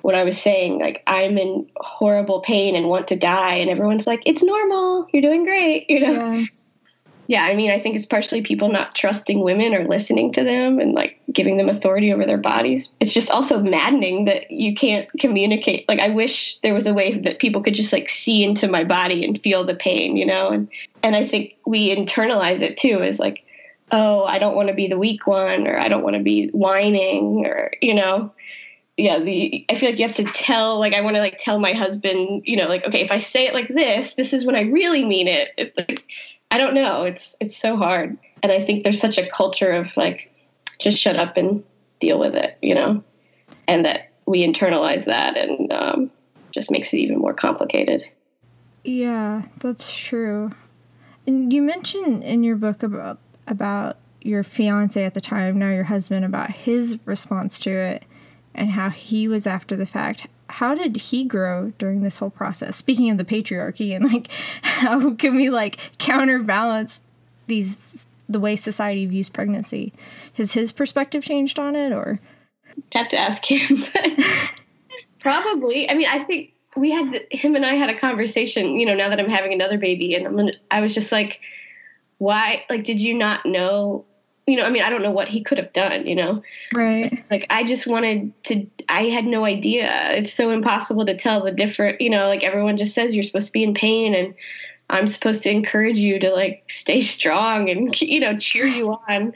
when 0.00 0.16
I 0.16 0.24
was 0.24 0.40
saying 0.40 0.80
like 0.80 1.04
I'm 1.06 1.38
in 1.38 1.70
horrible 1.76 2.40
pain 2.40 2.74
and 2.74 2.88
want 2.88 3.08
to 3.08 3.16
die 3.16 3.54
and 3.54 3.70
everyone's 3.70 4.08
like 4.08 4.22
it's 4.26 4.42
normal, 4.42 5.06
you're 5.12 5.22
doing 5.22 5.44
great, 5.44 5.88
you 5.88 6.00
know. 6.00 6.32
Yeah 6.32 6.44
yeah, 7.26 7.44
I 7.44 7.54
mean, 7.54 7.70
I 7.70 7.78
think 7.78 7.96
it's 7.96 8.06
partially 8.06 8.42
people 8.42 8.70
not 8.70 8.94
trusting 8.94 9.40
women 9.40 9.74
or 9.74 9.86
listening 9.86 10.32
to 10.32 10.44
them 10.44 10.78
and 10.78 10.92
like 10.92 11.18
giving 11.32 11.56
them 11.56 11.68
authority 11.68 12.12
over 12.12 12.26
their 12.26 12.38
bodies. 12.38 12.92
It's 13.00 13.14
just 13.14 13.30
also 13.30 13.60
maddening 13.60 14.26
that 14.26 14.50
you 14.50 14.74
can't 14.74 15.08
communicate. 15.18 15.88
Like, 15.88 16.00
I 16.00 16.08
wish 16.08 16.58
there 16.60 16.74
was 16.74 16.86
a 16.86 16.94
way 16.94 17.16
that 17.18 17.38
people 17.38 17.62
could 17.62 17.74
just 17.74 17.92
like 17.92 18.10
see 18.10 18.44
into 18.44 18.68
my 18.68 18.84
body 18.84 19.24
and 19.24 19.40
feel 19.40 19.64
the 19.64 19.74
pain, 19.74 20.16
you 20.16 20.26
know? 20.26 20.50
And, 20.50 20.68
and 21.02 21.16
I 21.16 21.26
think 21.26 21.54
we 21.66 21.94
internalize 21.94 22.60
it 22.60 22.76
too 22.76 23.00
as 23.00 23.18
like, 23.18 23.42
oh, 23.90 24.24
I 24.24 24.38
don't 24.38 24.56
want 24.56 24.68
to 24.68 24.74
be 24.74 24.88
the 24.88 24.98
weak 24.98 25.26
one 25.26 25.66
or 25.66 25.78
I 25.78 25.88
don't 25.88 26.02
want 26.02 26.16
to 26.16 26.22
be 26.22 26.48
whining 26.48 27.46
or, 27.46 27.72
you 27.80 27.94
know, 27.94 28.32
yeah, 28.96 29.18
the 29.18 29.64
I 29.68 29.74
feel 29.74 29.90
like 29.90 29.98
you 29.98 30.06
have 30.06 30.14
to 30.16 30.24
tell 30.24 30.78
like 30.78 30.94
I 30.94 31.00
want 31.00 31.16
to 31.16 31.20
like 31.20 31.38
tell 31.38 31.58
my 31.58 31.72
husband, 31.72 32.42
you 32.44 32.56
know, 32.56 32.68
like 32.68 32.84
okay, 32.86 33.00
if 33.00 33.10
I 33.10 33.18
say 33.18 33.46
it 33.46 33.54
like 33.54 33.68
this, 33.68 34.14
this 34.14 34.32
is 34.32 34.46
when 34.46 34.54
I 34.54 34.62
really 34.62 35.04
mean 35.04 35.26
it. 35.26 35.48
It's 35.56 35.76
like 35.76 36.04
I 36.54 36.56
don't 36.56 36.74
know. 36.74 37.02
It's 37.02 37.34
it's 37.40 37.56
so 37.56 37.76
hard, 37.76 38.16
and 38.40 38.52
I 38.52 38.64
think 38.64 38.84
there's 38.84 39.00
such 39.00 39.18
a 39.18 39.28
culture 39.28 39.72
of 39.72 39.96
like 39.96 40.32
just 40.78 40.98
shut 40.98 41.16
up 41.16 41.36
and 41.36 41.64
deal 41.98 42.16
with 42.16 42.36
it, 42.36 42.56
you 42.62 42.76
know, 42.76 43.02
and 43.66 43.84
that 43.84 44.12
we 44.26 44.46
internalize 44.46 45.04
that 45.06 45.36
and 45.36 45.72
um, 45.72 46.12
just 46.52 46.70
makes 46.70 46.94
it 46.94 46.98
even 46.98 47.18
more 47.18 47.34
complicated. 47.34 48.04
Yeah, 48.84 49.42
that's 49.58 49.92
true. 49.92 50.52
And 51.26 51.52
you 51.52 51.60
mentioned 51.60 52.22
in 52.22 52.44
your 52.44 52.54
book 52.54 52.84
about 52.84 53.18
about 53.48 53.96
your 54.20 54.44
fiance 54.44 55.04
at 55.04 55.14
the 55.14 55.20
time, 55.20 55.58
now 55.58 55.72
your 55.72 55.82
husband, 55.82 56.24
about 56.24 56.52
his 56.52 57.04
response 57.04 57.58
to 57.58 57.72
it 57.72 58.04
and 58.54 58.70
how 58.70 58.90
he 58.90 59.26
was 59.26 59.48
after 59.48 59.74
the 59.74 59.86
fact 59.86 60.28
how 60.54 60.72
did 60.72 60.94
he 60.94 61.24
grow 61.24 61.72
during 61.78 62.02
this 62.02 62.18
whole 62.18 62.30
process? 62.30 62.76
Speaking 62.76 63.10
of 63.10 63.18
the 63.18 63.24
patriarchy 63.24 63.94
and 63.94 64.04
like 64.04 64.28
how 64.62 65.14
can 65.14 65.34
we 65.34 65.50
like 65.50 65.78
counterbalance 65.98 67.00
these 67.48 67.76
the 68.28 68.38
way 68.38 68.54
society 68.54 69.04
views 69.04 69.28
pregnancy? 69.28 69.92
Has 70.34 70.52
his 70.52 70.70
perspective 70.70 71.24
changed 71.24 71.58
on 71.58 71.74
it 71.74 71.92
or 71.92 72.20
have 72.92 73.08
to 73.08 73.18
ask 73.18 73.44
him. 73.44 73.78
Probably. 75.20 75.90
I 75.90 75.94
mean, 75.94 76.06
I 76.08 76.22
think 76.22 76.52
we 76.76 76.92
had 76.92 77.26
him 77.32 77.56
and 77.56 77.66
I 77.66 77.74
had 77.74 77.90
a 77.90 77.98
conversation, 77.98 78.78
you 78.78 78.86
know, 78.86 78.94
now 78.94 79.08
that 79.08 79.18
I'm 79.18 79.28
having 79.28 79.52
another 79.52 79.78
baby 79.78 80.14
and 80.14 80.24
I'm 80.24 80.50
I 80.70 80.80
was 80.80 80.94
just 80.94 81.10
like 81.10 81.40
why 82.18 82.64
like 82.70 82.84
did 82.84 83.00
you 83.00 83.14
not 83.14 83.44
know 83.44 84.04
you 84.46 84.56
know, 84.56 84.64
I 84.64 84.70
mean, 84.70 84.82
I 84.82 84.90
don't 84.90 85.02
know 85.02 85.10
what 85.10 85.28
he 85.28 85.42
could 85.42 85.58
have 85.58 85.72
done, 85.72 86.06
you 86.06 86.14
know? 86.14 86.42
Right. 86.74 87.24
Like, 87.30 87.46
I 87.50 87.64
just 87.64 87.86
wanted 87.86 88.32
to, 88.44 88.66
I 88.88 89.04
had 89.04 89.24
no 89.24 89.44
idea. 89.44 90.12
It's 90.12 90.32
so 90.32 90.50
impossible 90.50 91.06
to 91.06 91.16
tell 91.16 91.42
the 91.42 91.50
different, 91.50 92.00
you 92.00 92.10
know, 92.10 92.28
like 92.28 92.42
everyone 92.42 92.76
just 92.76 92.94
says 92.94 93.14
you're 93.14 93.24
supposed 93.24 93.46
to 93.46 93.52
be 93.52 93.64
in 93.64 93.74
pain 93.74 94.14
and 94.14 94.34
I'm 94.90 95.08
supposed 95.08 95.42
to 95.44 95.50
encourage 95.50 95.98
you 95.98 96.18
to 96.18 96.30
like 96.30 96.64
stay 96.68 97.00
strong 97.00 97.70
and, 97.70 97.98
you 98.00 98.20
know, 98.20 98.36
cheer 98.36 98.66
you 98.66 98.92
on. 99.08 99.32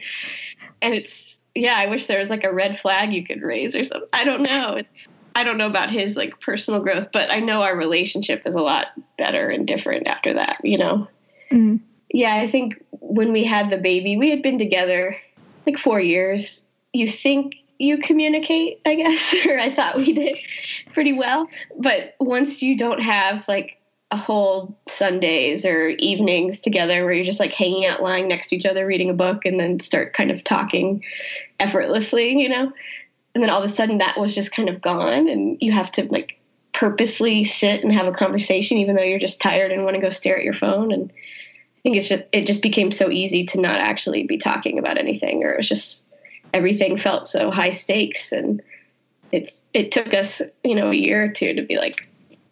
And 0.82 0.94
it's, 0.94 1.36
yeah, 1.54 1.76
I 1.76 1.86
wish 1.86 2.06
there 2.06 2.20
was 2.20 2.30
like 2.30 2.44
a 2.44 2.52
red 2.52 2.78
flag 2.78 3.12
you 3.12 3.24
could 3.24 3.42
raise 3.42 3.74
or 3.74 3.84
something. 3.84 4.08
I 4.12 4.24
don't 4.24 4.42
know. 4.42 4.74
It's, 4.74 5.08
I 5.34 5.42
don't 5.42 5.56
know 5.56 5.66
about 5.66 5.90
his 5.90 6.16
like 6.16 6.38
personal 6.40 6.82
growth, 6.82 7.08
but 7.12 7.30
I 7.30 7.40
know 7.40 7.62
our 7.62 7.76
relationship 7.76 8.42
is 8.44 8.56
a 8.56 8.60
lot 8.60 8.88
better 9.16 9.48
and 9.48 9.66
different 9.66 10.06
after 10.06 10.34
that, 10.34 10.58
you 10.64 10.76
know? 10.76 11.08
Mm 11.50 11.80
yeah, 12.10 12.36
I 12.36 12.50
think 12.50 12.82
when 13.08 13.32
we 13.32 13.44
had 13.44 13.70
the 13.70 13.78
baby, 13.78 14.16
we 14.16 14.30
had 14.30 14.42
been 14.42 14.58
together 14.58 15.16
like 15.66 15.78
four 15.78 16.00
years. 16.00 16.66
You 16.92 17.10
think 17.10 17.54
you 17.78 17.98
communicate, 17.98 18.80
I 18.84 18.94
guess, 18.96 19.34
or 19.46 19.58
I 19.58 19.74
thought 19.74 19.96
we 19.96 20.12
did 20.12 20.38
pretty 20.92 21.14
well. 21.14 21.48
But 21.76 22.14
once 22.20 22.62
you 22.62 22.76
don't 22.76 23.00
have 23.00 23.46
like 23.48 23.80
a 24.10 24.16
whole 24.16 24.78
Sundays 24.88 25.64
or 25.64 25.88
evenings 25.88 26.60
together 26.60 27.04
where 27.04 27.12
you're 27.12 27.24
just 27.24 27.40
like 27.40 27.52
hanging 27.52 27.86
out, 27.86 28.02
lying 28.02 28.28
next 28.28 28.48
to 28.48 28.56
each 28.56 28.66
other, 28.66 28.86
reading 28.86 29.10
a 29.10 29.14
book, 29.14 29.44
and 29.44 29.58
then 29.58 29.80
start 29.80 30.14
kind 30.14 30.30
of 30.30 30.44
talking 30.44 31.04
effortlessly, 31.60 32.40
you 32.40 32.48
know? 32.48 32.72
And 33.34 33.42
then 33.42 33.50
all 33.50 33.62
of 33.62 33.70
a 33.70 33.72
sudden 33.72 33.98
that 33.98 34.18
was 34.18 34.34
just 34.34 34.52
kind 34.52 34.68
of 34.68 34.80
gone, 34.80 35.28
and 35.28 35.58
you 35.60 35.72
have 35.72 35.92
to 35.92 36.06
like 36.06 36.38
purposely 36.72 37.44
sit 37.44 37.82
and 37.82 37.92
have 37.92 38.06
a 38.06 38.12
conversation, 38.12 38.78
even 38.78 38.96
though 38.96 39.02
you're 39.02 39.18
just 39.18 39.40
tired 39.40 39.72
and 39.72 39.84
want 39.84 39.96
to 39.96 40.00
go 40.00 40.10
stare 40.10 40.38
at 40.38 40.44
your 40.44 40.54
phone. 40.54 40.92
And 40.92 41.12
I 41.78 41.80
think 41.82 41.96
it's 41.96 42.08
just 42.08 42.24
it 42.32 42.46
just 42.46 42.62
became 42.62 42.90
so 42.90 43.10
easy 43.10 43.46
to 43.46 43.60
not 43.60 43.76
actually 43.76 44.24
be 44.24 44.38
talking 44.38 44.78
about 44.78 44.98
anything, 44.98 45.44
or 45.44 45.52
it 45.52 45.58
was 45.58 45.68
just 45.68 46.06
everything 46.52 46.98
felt 46.98 47.28
so 47.28 47.50
high 47.50 47.70
stakes, 47.70 48.32
and 48.32 48.60
it's 49.30 49.60
it 49.72 49.92
took 49.92 50.12
us 50.12 50.42
you 50.64 50.74
know 50.74 50.90
a 50.90 50.94
year 50.94 51.24
or 51.24 51.28
two 51.28 51.54
to 51.54 51.62
be 51.62 51.78
like 51.78 52.08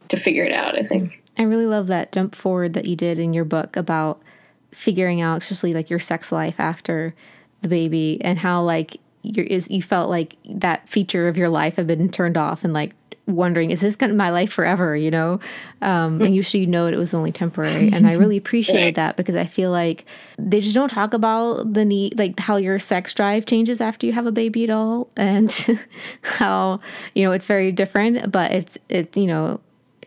to 0.08 0.20
figure 0.20 0.44
it 0.44 0.52
out. 0.52 0.78
I 0.78 0.82
think. 0.82 1.22
I 1.38 1.42
really 1.42 1.66
love 1.66 1.88
that 1.88 2.12
jump 2.12 2.34
forward 2.34 2.74
that 2.74 2.86
you 2.86 2.96
did 2.96 3.18
in 3.18 3.34
your 3.34 3.44
book 3.44 3.76
about 3.76 4.22
figuring 4.70 5.20
out, 5.20 5.42
especially 5.42 5.74
like 5.74 5.90
your 5.90 5.98
sex 5.98 6.30
life 6.30 6.58
after 6.58 7.14
the 7.62 7.68
baby, 7.68 8.18
and 8.22 8.38
how 8.38 8.62
like 8.62 8.98
is 9.24 9.68
you 9.70 9.82
felt 9.82 10.08
like 10.08 10.36
that 10.48 10.88
feature 10.88 11.26
of 11.26 11.36
your 11.36 11.48
life 11.48 11.76
had 11.76 11.86
been 11.88 12.08
turned 12.08 12.36
off 12.36 12.62
and 12.62 12.72
like 12.72 12.92
wondering, 13.26 13.70
is 13.70 13.80
this 13.80 13.96
going 13.96 14.10
to 14.10 14.16
my 14.16 14.30
life 14.30 14.52
forever? 14.52 14.96
You 14.96 15.10
know, 15.10 15.40
um, 15.82 16.20
and 16.20 16.34
usually 16.34 16.62
you 16.62 16.66
know 16.66 16.86
it 16.86 16.96
was 16.96 17.14
only 17.14 17.32
temporary. 17.32 17.90
And 17.92 18.06
I 18.06 18.14
really 18.14 18.36
appreciate 18.36 18.94
that 18.94 19.16
because 19.16 19.36
I 19.36 19.46
feel 19.46 19.70
like 19.70 20.04
they 20.38 20.60
just 20.60 20.74
don't 20.74 20.88
talk 20.88 21.14
about 21.14 21.72
the 21.72 21.84
need, 21.84 22.18
like 22.18 22.38
how 22.38 22.56
your 22.56 22.78
sex 22.78 23.14
drive 23.14 23.46
changes 23.46 23.80
after 23.80 24.06
you 24.06 24.12
have 24.12 24.26
a 24.26 24.32
baby 24.32 24.64
at 24.64 24.70
all, 24.70 25.10
and 25.16 25.50
how 26.22 26.80
you 27.14 27.24
know 27.24 27.32
it's 27.32 27.46
very 27.46 27.72
different. 27.72 28.30
But 28.30 28.52
it's 28.52 28.78
it's 28.88 29.16
you 29.16 29.26
know 29.26 29.60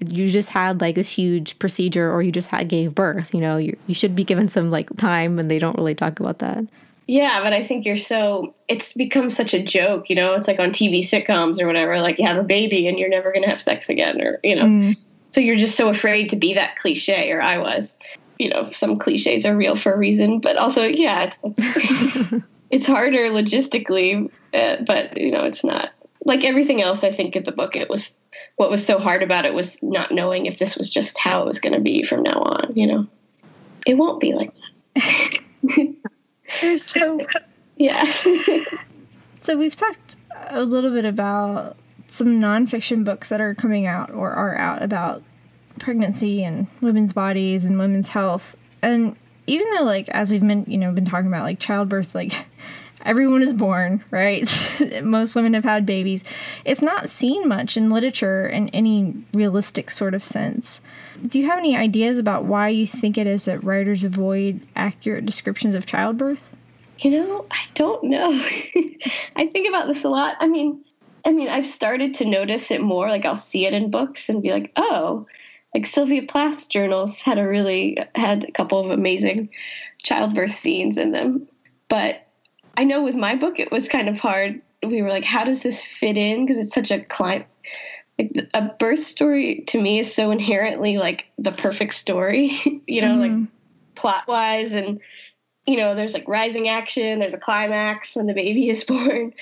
you 0.08 0.30
just 0.30 0.50
had 0.50 0.82
like 0.82 0.96
this 0.96 1.10
huge 1.10 1.60
procedure 1.60 2.12
or 2.12 2.22
you 2.22 2.32
just 2.32 2.48
had 2.48 2.68
gave 2.70 2.96
birth 2.96 3.34
you 3.34 3.42
know 3.42 3.58
you, 3.58 3.76
you 3.88 3.94
should 3.94 4.16
be 4.16 4.24
given 4.24 4.48
some 4.48 4.72
like 4.72 4.96
time 4.98 5.38
and 5.40 5.52
they 5.52 5.60
don't 5.60 5.78
really 5.78 5.96
talk 5.96 6.20
about 6.20 6.40
that 6.40 6.64
yeah, 7.10 7.42
but 7.42 7.54
I 7.54 7.66
think 7.66 7.86
you're 7.86 7.98
so 7.98 8.54
it's 8.68 8.94
become 8.94 9.32
such 9.32 9.56
a 9.56 9.64
joke, 9.64 10.12
you 10.12 10.16
know, 10.16 10.36
it's 10.36 10.48
like 10.48 10.60
on 10.60 10.70
TV 10.70 11.00
sitcoms 11.00 11.60
or 11.60 11.66
whatever, 11.66 12.00
like 12.02 12.20
you 12.20 12.28
have 12.28 12.38
a 12.38 12.44
baby 12.44 12.88
and 12.88 13.00
you're 13.00 13.10
never 13.10 13.32
going 13.32 13.42
to 13.42 13.50
have 13.50 13.64
sex 13.64 13.90
again 13.90 14.22
or, 14.22 14.40
you 14.44 14.56
know. 14.56 14.66
Mm. 14.66 14.98
So 15.32 15.42
you're 15.42 15.56
just 15.56 15.76
so 15.76 15.90
afraid 15.90 16.30
to 16.30 16.36
be 16.36 16.54
that 16.54 16.78
cliche 16.78 17.32
or 17.32 17.42
I 17.42 17.58
was. 17.58 17.98
You 18.38 18.50
know, 18.50 18.70
some 18.72 19.00
clichés 19.00 19.44
are 19.44 19.58
real 19.58 19.76
for 19.76 19.92
a 19.92 19.98
reason, 19.98 20.40
but 20.40 20.56
also 20.56 20.84
yeah, 20.84 21.32
it's 21.44 22.44
it's 22.70 22.86
harder 22.86 23.32
logistically, 23.32 24.32
uh, 24.54 24.78
but 24.86 25.18
you 25.18 25.32
know, 25.32 25.46
it's 25.46 25.64
not 25.64 25.90
like 26.26 26.44
everything 26.44 26.80
else 26.80 27.04
I 27.04 27.12
think 27.12 27.36
in 27.36 27.44
the 27.44 27.52
book 27.52 27.76
it 27.76 27.90
was 27.90 28.20
what 28.58 28.70
was 28.70 28.86
so 28.86 29.00
hard 29.00 29.24
about 29.24 29.48
it 29.48 29.56
was 29.56 29.82
not 29.82 30.12
knowing 30.12 30.46
if 30.46 30.60
this 30.60 30.78
was 30.78 30.92
just 30.92 31.18
how 31.18 31.42
it 31.42 31.48
was 31.48 31.60
going 31.60 31.74
to 31.74 31.82
be 31.82 32.04
from 32.04 32.22
now 32.22 32.40
on, 32.40 32.74
you 32.76 32.86
know. 32.86 33.08
It 33.88 33.96
won't 33.96 34.22
be 34.22 34.34
like 34.34 34.54
that. 34.96 35.40
There's 36.62 36.84
so 36.84 37.20
yeah. 37.78 38.12
so 39.42 39.58
we've 39.58 39.76
talked 39.76 40.18
a 40.48 40.64
little 40.64 40.92
bit 40.92 41.06
about 41.06 41.78
some 42.08 42.40
nonfiction 42.40 43.04
books 43.04 43.30
that 43.30 43.40
are 43.40 43.54
coming 43.54 43.86
out 43.86 44.10
or 44.12 44.32
are 44.32 44.58
out 44.58 44.82
about 44.82 45.24
pregnancy 45.80 46.44
and 46.44 46.68
women's 46.82 47.14
bodies 47.14 47.66
and 47.66 47.78
women's 47.78 48.10
health. 48.10 48.56
And 48.82 49.16
even 49.48 49.70
though, 49.72 49.84
like, 49.84 50.10
as 50.10 50.32
we've 50.32 50.46
been, 50.46 50.66
you 50.68 50.78
know, 50.78 50.92
been 50.92 51.06
talking 51.06 51.28
about, 51.28 51.44
like 51.44 51.60
childbirth, 51.60 52.14
like 52.16 52.46
everyone 53.06 53.42
is 53.42 53.54
born, 53.54 54.04
right? 54.12 54.50
Most 55.04 55.36
women 55.36 55.54
have 55.54 55.64
had 55.64 55.86
babies. 55.86 56.24
It's 56.66 56.82
not 56.82 57.10
seen 57.10 57.48
much 57.48 57.78
in 57.78 57.90
literature 57.90 58.48
in 58.48 58.70
any 58.70 59.14
realistic 59.34 59.92
sort 59.92 60.14
of 60.14 60.24
sense. 60.24 60.82
Do 61.26 61.40
you 61.40 61.48
have 61.48 61.60
any 61.60 61.76
ideas 61.76 62.18
about 62.18 62.46
why 62.46 62.70
you 62.70 62.88
think 62.88 63.18
it 63.18 63.28
is 63.28 63.46
that 63.46 63.64
writers 63.64 64.04
avoid 64.04 64.62
accurate 64.76 65.26
descriptions 65.26 65.76
of 65.76 65.86
childbirth? 65.86 66.42
You 67.00 67.12
know, 67.12 67.46
I 67.50 67.66
don't 67.76 68.04
know. 68.04 68.32
I 69.36 69.48
think 69.48 69.68
about 69.68 69.88
this 69.88 70.04
a 70.04 70.10
lot. 70.10 70.36
I 70.40 70.48
mean, 70.48 70.84
I 71.26 71.32
mean, 71.32 71.48
I've 71.48 71.68
started 71.68 72.16
to 72.16 72.26
notice 72.26 72.72
it 72.72 72.82
more. 72.82 73.10
Like 73.10 73.26
I'll 73.26 73.36
see 73.36 73.66
it 73.66 73.74
in 73.74 73.92
books 73.92 74.30
and 74.30 74.42
be 74.42 74.52
like, 74.52 74.72
oh, 74.76 75.26
like 75.74 75.86
Sylvia 75.86 76.24
Plath's 76.24 76.66
journals 76.68 77.22
had 77.22 77.38
a 77.38 77.48
really 77.48 77.98
had 78.16 78.44
a 78.44 78.52
couple 78.52 78.84
of 78.84 78.92
amazing 78.92 79.50
childbirth 80.00 80.56
scenes 80.56 80.98
in 80.98 81.12
them. 81.12 81.48
But 81.88 82.28
I 82.80 82.86
know 82.86 83.04
with 83.04 83.18
my 83.18 83.36
book 83.36 83.60
it 83.60 83.74
was 83.74 83.90
kind 83.90 84.08
of 84.08 84.18
hard. 84.18 84.62
We 84.82 85.02
were 85.02 85.10
like, 85.10 85.26
how 85.26 85.44
does 85.44 85.62
this 85.62 85.84
fit 85.84 86.16
in? 86.16 86.46
Because 86.46 86.58
it's 86.58 86.74
such 86.74 86.92
a 86.92 87.02
climb. 87.02 87.44
Like 88.18 88.32
a 88.54 88.62
birth 88.80 89.04
story 89.04 89.66
to 89.68 89.82
me 89.82 90.00
is 90.00 90.14
so 90.14 90.32
inherently 90.32 90.98
like 90.98 91.26
the 91.38 91.52
perfect 91.52 91.94
story, 91.94 92.58
you 92.88 93.02
know, 93.02 93.16
mm-hmm. 93.16 93.40
like 93.40 93.48
plot 93.96 94.30
wise 94.30 94.72
and 94.72 95.02
you 95.68 95.76
know, 95.76 95.94
there's 95.94 96.14
like 96.14 96.26
rising 96.26 96.70
action, 96.70 97.20
there's 97.20 97.34
a 97.34 97.38
climax 97.38 98.16
when 98.16 98.28
the 98.28 98.34
baby 98.34 98.70
is 98.70 98.84
born, 98.86 99.34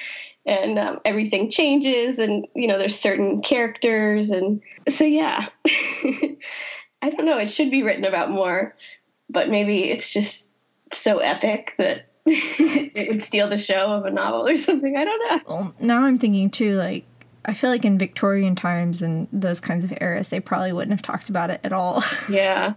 and 0.48 0.80
um, 0.80 1.00
everything 1.06 1.52
changes, 1.52 2.18
and 2.18 2.48
you 2.56 2.68
know, 2.68 2.80
there's 2.80 3.00
certain 3.00 3.40
characters, 3.44 4.32
and 4.32 4.62
so 4.90 5.06
yeah, 5.06 5.46
I 5.68 7.10
don't 7.12 7.26
know. 7.26 7.38
It 7.38 7.52
should 7.52 7.70
be 7.70 7.84
written 7.84 8.04
about 8.04 8.32
more, 8.32 8.74
but 9.30 9.48
maybe 9.48 9.92
it's 9.92 10.12
just 10.12 10.50
so 10.92 11.20
epic 11.20 11.76
that 11.78 12.08
it 12.96 13.08
would 13.08 13.24
steal 13.24 13.50
the 13.50 13.58
show 13.58 13.92
of 13.92 14.06
a 14.06 14.12
novel 14.12 14.48
or 14.48 14.58
something. 14.58 14.98
I 14.98 15.06
don't 15.06 15.32
know. 15.32 15.42
Well, 15.48 15.74
now 15.80 16.04
I'm 16.04 16.18
thinking 16.18 16.50
too, 16.50 16.76
like 16.76 17.06
I 17.46 17.54
feel 17.54 17.70
like 17.70 17.86
in 17.86 17.98
Victorian 17.98 18.56
times 18.56 19.02
and 19.02 19.28
those 19.32 19.62
kinds 19.62 19.86
of 19.86 19.94
eras, 20.02 20.28
they 20.28 20.42
probably 20.42 20.74
wouldn't 20.74 20.92
have 20.92 21.02
talked 21.02 21.30
about 21.30 21.50
it 21.50 21.62
at 21.64 21.72
all. 21.72 22.04
Yeah. 22.30 22.74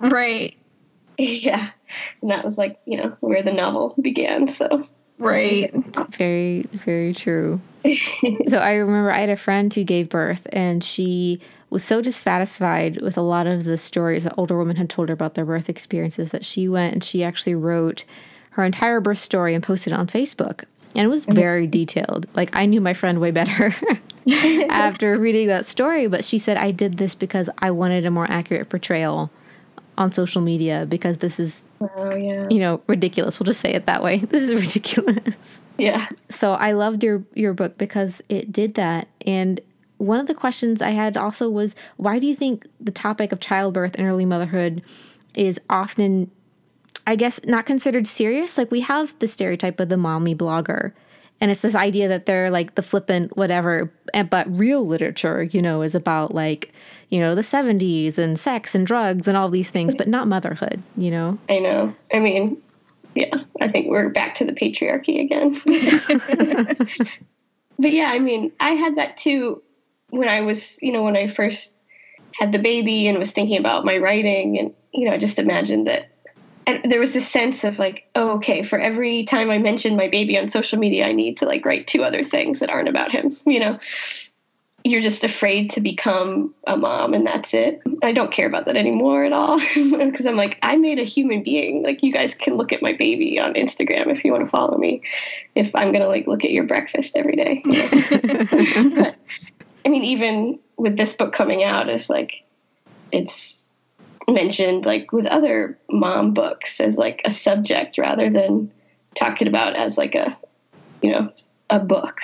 right. 0.00 0.56
Yeah. 1.18 1.68
And 2.22 2.30
that 2.30 2.42
was 2.44 2.56
like, 2.56 2.80
you 2.86 2.96
know, 2.96 3.14
where 3.20 3.42
the 3.42 3.52
novel 3.52 3.94
began. 4.00 4.48
So, 4.48 4.82
right. 5.22 5.72
Very, 6.16 6.66
very 6.72 7.14
true. 7.14 7.60
so 8.48 8.58
I 8.58 8.74
remember 8.74 9.10
I 9.10 9.18
had 9.18 9.30
a 9.30 9.36
friend 9.36 9.72
who 9.72 9.82
gave 9.82 10.08
birth 10.08 10.46
and 10.52 10.84
she 10.84 11.40
was 11.70 11.82
so 11.82 12.00
dissatisfied 12.00 13.00
with 13.00 13.16
a 13.16 13.22
lot 13.22 13.46
of 13.46 13.64
the 13.64 13.78
stories 13.78 14.24
that 14.24 14.34
older 14.36 14.58
women 14.58 14.76
had 14.76 14.90
told 14.90 15.08
her 15.08 15.12
about 15.14 15.34
their 15.34 15.44
birth 15.44 15.68
experiences 15.68 16.30
that 16.30 16.44
she 16.44 16.68
went 16.68 16.92
and 16.92 17.02
she 17.02 17.24
actually 17.24 17.54
wrote 17.54 18.04
her 18.50 18.64
entire 18.64 19.00
birth 19.00 19.18
story 19.18 19.54
and 19.54 19.64
posted 19.64 19.92
it 19.92 19.98
on 19.98 20.06
Facebook. 20.06 20.64
And 20.94 21.04
it 21.04 21.08
was 21.08 21.24
mm-hmm. 21.24 21.34
very 21.34 21.66
detailed. 21.66 22.26
Like 22.34 22.54
I 22.54 22.66
knew 22.66 22.80
my 22.80 22.94
friend 22.94 23.20
way 23.20 23.30
better 23.30 23.74
after 24.70 25.18
reading 25.18 25.48
that 25.48 25.64
story, 25.64 26.06
but 26.06 26.24
she 26.24 26.38
said 26.38 26.58
I 26.58 26.70
did 26.70 26.98
this 26.98 27.14
because 27.14 27.48
I 27.58 27.70
wanted 27.70 28.04
a 28.04 28.10
more 28.10 28.26
accurate 28.30 28.68
portrayal 28.68 29.30
on 29.98 30.12
social 30.12 30.40
media 30.40 30.86
because 30.88 31.18
this 31.18 31.38
is 31.38 31.64
oh, 31.80 32.14
yeah. 32.14 32.46
you 32.50 32.58
know 32.58 32.80
ridiculous. 32.86 33.38
We'll 33.38 33.46
just 33.46 33.60
say 33.60 33.72
it 33.72 33.86
that 33.86 34.02
way. 34.02 34.18
This 34.32 34.42
is 34.42 34.54
ridiculous. 34.54 35.60
Yeah. 35.78 36.08
So 36.28 36.52
i 36.52 36.72
loved 36.72 37.04
your 37.04 37.24
your 37.34 37.54
book 37.54 37.78
because 37.78 38.22
it 38.28 38.52
did 38.52 38.74
that. 38.74 39.08
And 39.26 39.60
one 39.98 40.18
of 40.18 40.26
the 40.26 40.34
questions 40.34 40.82
i 40.82 40.90
had 40.90 41.16
also 41.16 41.48
was 41.48 41.74
why 41.96 42.18
do 42.18 42.26
you 42.26 42.34
think 42.34 42.66
the 42.80 42.90
topic 42.90 43.32
of 43.32 43.40
childbirth 43.40 43.94
and 43.96 44.06
early 44.06 44.24
motherhood 44.24 44.82
is 45.34 45.60
often 45.70 46.30
i 47.06 47.16
guess 47.16 47.40
not 47.44 47.66
considered 47.66 48.06
serious? 48.06 48.56
Like 48.56 48.70
we 48.70 48.80
have 48.80 49.18
the 49.18 49.26
stereotype 49.26 49.78
of 49.80 49.88
the 49.88 49.96
mommy 49.96 50.34
blogger 50.34 50.92
and 51.42 51.50
it's 51.50 51.60
this 51.60 51.74
idea 51.74 52.06
that 52.06 52.24
they're 52.24 52.50
like 52.50 52.76
the 52.76 52.82
flippant 52.82 53.36
whatever 53.36 53.92
but 54.30 54.46
real 54.58 54.86
literature 54.86 55.42
you 55.42 55.60
know 55.60 55.82
is 55.82 55.94
about 55.94 56.32
like 56.32 56.72
you 57.10 57.18
know 57.18 57.34
the 57.34 57.42
70s 57.42 58.16
and 58.16 58.38
sex 58.38 58.74
and 58.74 58.86
drugs 58.86 59.28
and 59.28 59.36
all 59.36 59.50
these 59.50 59.68
things 59.68 59.94
but 59.94 60.08
not 60.08 60.28
motherhood 60.28 60.82
you 60.96 61.10
know? 61.10 61.36
I 61.50 61.58
know. 61.58 61.94
I 62.14 62.20
mean 62.20 62.62
yeah 63.14 63.34
i 63.60 63.68
think 63.68 63.88
we're 63.90 64.08
back 64.08 64.34
to 64.36 64.44
the 64.46 64.54
patriarchy 64.54 65.20
again. 65.20 65.52
But 67.78 67.92
yeah 67.92 68.12
i 68.12 68.18
mean 68.20 68.52
i 68.60 68.70
had 68.70 68.96
that 68.96 69.16
too 69.16 69.60
when 70.10 70.28
i 70.28 70.40
was 70.42 70.78
you 70.80 70.92
know 70.92 71.02
when 71.02 71.16
i 71.16 71.26
first 71.26 71.74
had 72.38 72.52
the 72.52 72.58
baby 72.60 73.08
and 73.08 73.18
was 73.18 73.32
thinking 73.32 73.58
about 73.58 73.84
my 73.84 73.98
writing 73.98 74.56
and 74.58 74.72
you 74.92 75.06
know 75.06 75.12
i 75.12 75.18
just 75.18 75.38
imagined 75.38 75.88
that 75.88 76.11
and 76.66 76.90
there 76.90 77.00
was 77.00 77.12
this 77.12 77.28
sense 77.28 77.64
of 77.64 77.78
like, 77.78 78.08
oh, 78.14 78.32
okay, 78.36 78.62
for 78.62 78.78
every 78.78 79.24
time 79.24 79.50
I 79.50 79.58
mention 79.58 79.96
my 79.96 80.08
baby 80.08 80.38
on 80.38 80.48
social 80.48 80.78
media, 80.78 81.06
I 81.06 81.12
need 81.12 81.38
to 81.38 81.46
like 81.46 81.64
write 81.64 81.86
two 81.86 82.04
other 82.04 82.22
things 82.22 82.60
that 82.60 82.70
aren't 82.70 82.88
about 82.88 83.10
him. 83.10 83.30
You 83.52 83.60
know, 83.60 83.78
you're 84.84 85.02
just 85.02 85.24
afraid 85.24 85.70
to 85.72 85.80
become 85.80 86.54
a 86.66 86.76
mom 86.76 87.12
and 87.14 87.26
that's 87.26 87.54
it. 87.54 87.82
I 88.02 88.12
don't 88.12 88.32
care 88.32 88.46
about 88.46 88.64
that 88.64 88.76
anymore 88.76 89.24
at 89.24 89.32
all 89.32 89.58
because 89.74 90.26
I'm 90.26 90.36
like, 90.36 90.58
I 90.62 90.76
made 90.76 90.98
a 90.98 91.04
human 91.04 91.42
being. 91.42 91.82
Like, 91.82 92.02
you 92.02 92.12
guys 92.12 92.34
can 92.34 92.54
look 92.54 92.72
at 92.72 92.82
my 92.82 92.92
baby 92.92 93.38
on 93.38 93.54
Instagram 93.54 94.08
if 94.08 94.24
you 94.24 94.32
want 94.32 94.44
to 94.44 94.50
follow 94.50 94.78
me. 94.78 95.02
If 95.54 95.70
I'm 95.74 95.92
gonna 95.92 96.08
like 96.08 96.26
look 96.26 96.44
at 96.44 96.50
your 96.50 96.64
breakfast 96.64 97.16
every 97.16 97.36
day. 97.36 97.62
but, 98.96 99.16
I 99.84 99.88
mean, 99.88 100.04
even 100.04 100.58
with 100.76 100.96
this 100.96 101.12
book 101.12 101.32
coming 101.32 101.62
out, 101.62 101.88
it's 101.88 102.08
like 102.08 102.42
it's 103.12 103.61
mentioned 104.28 104.86
like 104.86 105.12
with 105.12 105.26
other 105.26 105.78
mom 105.90 106.32
books 106.32 106.80
as 106.80 106.96
like 106.96 107.22
a 107.24 107.30
subject 107.30 107.98
rather 107.98 108.30
than 108.30 108.70
talking 109.14 109.48
about 109.48 109.76
as 109.76 109.98
like 109.98 110.14
a 110.14 110.36
you 111.02 111.10
know 111.10 111.32
a 111.70 111.78
book 111.78 112.20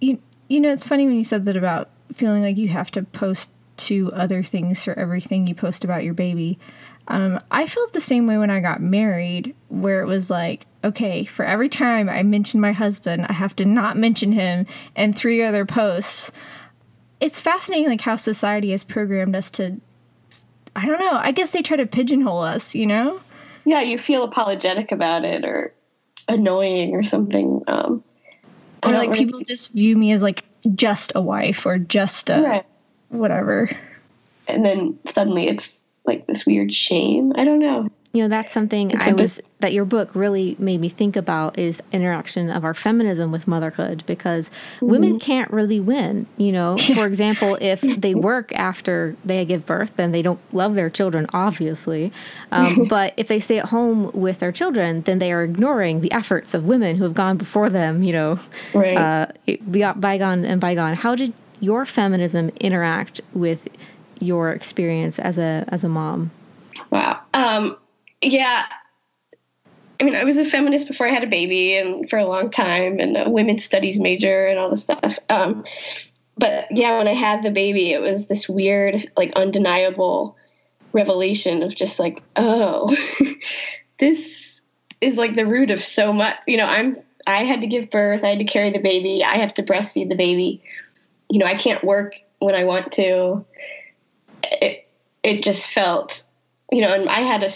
you 0.00 0.18
you 0.48 0.60
know 0.60 0.70
it's 0.70 0.88
funny 0.88 1.06
when 1.06 1.16
you 1.16 1.24
said 1.24 1.44
that 1.44 1.56
about 1.56 1.90
feeling 2.12 2.42
like 2.42 2.56
you 2.56 2.68
have 2.68 2.90
to 2.90 3.02
post 3.02 3.50
two 3.76 4.10
other 4.12 4.42
things 4.42 4.82
for 4.82 4.98
everything 4.98 5.46
you 5.46 5.54
post 5.54 5.84
about 5.84 6.02
your 6.02 6.14
baby 6.14 6.58
um, 7.08 7.40
I 7.50 7.66
felt 7.66 7.92
the 7.92 8.00
same 8.00 8.28
way 8.28 8.38
when 8.38 8.50
I 8.50 8.60
got 8.60 8.80
married, 8.80 9.56
where 9.68 10.00
it 10.00 10.06
was 10.06 10.30
like, 10.30 10.66
okay, 10.84 11.24
for 11.24 11.44
every 11.44 11.68
time 11.68 12.08
I 12.08 12.22
mention 12.22 12.60
my 12.60 12.70
husband, 12.70 13.26
I 13.28 13.32
have 13.32 13.56
to 13.56 13.64
not 13.64 13.96
mention 13.96 14.30
him 14.30 14.64
and 14.94 15.16
three 15.16 15.42
other 15.42 15.66
posts. 15.66 16.30
It's 17.18 17.40
fascinating, 17.40 17.88
like 17.88 18.00
how 18.00 18.14
society 18.14 18.70
has 18.70 18.84
programmed 18.84 19.34
us 19.34 19.50
to 19.52 19.80
I 20.76 20.86
don't 20.86 21.00
know. 21.00 21.12
I 21.14 21.32
guess 21.32 21.50
they 21.50 21.62
try 21.62 21.76
to 21.76 21.86
pigeonhole 21.86 22.40
us, 22.40 22.74
you 22.74 22.86
know? 22.86 23.20
Yeah, 23.64 23.82
you 23.82 23.98
feel 23.98 24.24
apologetic 24.24 24.92
about 24.92 25.24
it 25.24 25.44
or 25.44 25.74
annoying 26.28 26.94
or 26.94 27.02
something. 27.02 27.62
Um, 27.66 28.04
or 28.82 28.92
like 28.92 29.10
really 29.10 29.26
people 29.26 29.40
just 29.40 29.72
view 29.72 29.96
me 29.96 30.12
as 30.12 30.22
like 30.22 30.44
just 30.74 31.12
a 31.14 31.20
wife 31.20 31.66
or 31.66 31.78
just 31.78 32.30
a 32.30 32.40
right. 32.40 32.66
whatever. 33.08 33.70
And 34.46 34.64
then 34.64 34.98
suddenly 35.06 35.48
it's 35.48 35.84
like 36.04 36.26
this 36.26 36.46
weird 36.46 36.72
shame. 36.72 37.32
I 37.36 37.44
don't 37.44 37.58
know. 37.58 37.88
You 38.12 38.22
know, 38.22 38.28
that's 38.28 38.52
something 38.52 38.90
it's 38.90 39.02
I 39.02 39.12
was 39.12 39.40
that 39.60 39.72
your 39.72 39.84
book 39.84 40.10
really 40.14 40.56
made 40.58 40.80
me 40.80 40.88
think 40.88 41.16
about 41.16 41.58
is 41.58 41.82
interaction 41.92 42.50
of 42.50 42.64
our 42.64 42.74
feminism 42.74 43.30
with 43.30 43.46
motherhood 43.46 44.02
because 44.06 44.48
mm-hmm. 44.48 44.86
women 44.86 45.18
can't 45.18 45.50
really 45.50 45.80
win 45.80 46.26
you 46.36 46.52
know? 46.52 46.76
For 46.76 47.06
example 47.06 47.56
if 47.60 47.80
they 47.98 48.14
work 48.14 48.52
after 48.54 49.16
they 49.24 49.44
give 49.44 49.66
birth 49.66 49.92
then 49.96 50.12
they 50.12 50.22
don't 50.22 50.40
love 50.52 50.74
their 50.74 50.90
children 50.90 51.26
obviously. 51.32 52.12
Um, 52.50 52.84
but 52.88 53.14
if 53.16 53.28
they 53.28 53.40
stay 53.40 53.58
at 53.58 53.66
home 53.66 54.10
with 54.12 54.38
their 54.40 54.52
children 54.52 55.02
then 55.02 55.18
they 55.18 55.32
are 55.32 55.44
ignoring 55.44 56.00
the 56.00 56.12
efforts 56.12 56.54
of 56.54 56.64
women 56.64 56.96
who 56.96 57.04
have 57.04 57.14
gone 57.14 57.36
before 57.36 57.70
them 57.70 58.02
you 58.02 58.12
know? 58.12 58.40
Right. 58.74 58.96
uh, 58.96 59.26
bygone 59.94 60.44
and 60.44 60.60
bygone. 60.60 60.94
How 60.94 61.14
did 61.14 61.32
your 61.60 61.84
feminism 61.84 62.50
interact 62.60 63.20
with 63.34 63.68
your 64.18 64.50
experience 64.50 65.18
as 65.18 65.38
a 65.38 65.64
as 65.68 65.84
a 65.84 65.88
mom? 65.88 66.30
Wow. 66.90 67.20
Um, 67.34 67.76
yeah 68.22 68.66
I 70.00 70.04
mean, 70.04 70.16
I 70.16 70.24
was 70.24 70.38
a 70.38 70.46
feminist 70.46 70.88
before 70.88 71.06
I 71.06 71.12
had 71.12 71.24
a 71.24 71.28
baby 71.28 71.76
and 71.76 72.08
for 72.08 72.18
a 72.18 72.26
long 72.26 72.50
time 72.50 72.98
and 72.98 73.16
a 73.18 73.28
women's 73.28 73.64
studies 73.64 74.00
major 74.00 74.46
and 74.46 74.58
all 74.58 74.70
this 74.70 74.82
stuff. 74.82 75.18
Um, 75.28 75.64
but 76.38 76.66
yeah, 76.70 76.96
when 76.96 77.06
I 77.06 77.12
had 77.12 77.42
the 77.42 77.50
baby, 77.50 77.92
it 77.92 78.00
was 78.00 78.26
this 78.26 78.48
weird, 78.48 79.10
like 79.14 79.34
undeniable 79.36 80.38
revelation 80.92 81.62
of 81.62 81.74
just 81.74 81.98
like, 81.98 82.22
oh, 82.36 82.96
this 84.00 84.62
is 85.02 85.16
like 85.18 85.36
the 85.36 85.46
root 85.46 85.70
of 85.70 85.84
so 85.84 86.14
much. 86.14 86.36
You 86.46 86.56
know, 86.56 86.66
I'm, 86.66 86.96
I 87.26 87.44
had 87.44 87.60
to 87.60 87.66
give 87.66 87.90
birth. 87.90 88.24
I 88.24 88.30
had 88.30 88.38
to 88.38 88.44
carry 88.46 88.70
the 88.70 88.78
baby. 88.78 89.22
I 89.22 89.36
have 89.36 89.52
to 89.54 89.62
breastfeed 89.62 90.08
the 90.08 90.16
baby. 90.16 90.62
You 91.28 91.40
know, 91.40 91.46
I 91.46 91.54
can't 91.54 91.84
work 91.84 92.14
when 92.38 92.54
I 92.54 92.64
want 92.64 92.92
to. 92.92 93.44
It, 94.44 94.88
it 95.22 95.42
just 95.42 95.68
felt, 95.68 96.24
you 96.70 96.80
know, 96.80 96.92
and 96.92 97.08
I 97.08 97.20
had 97.20 97.42
a, 97.42 97.50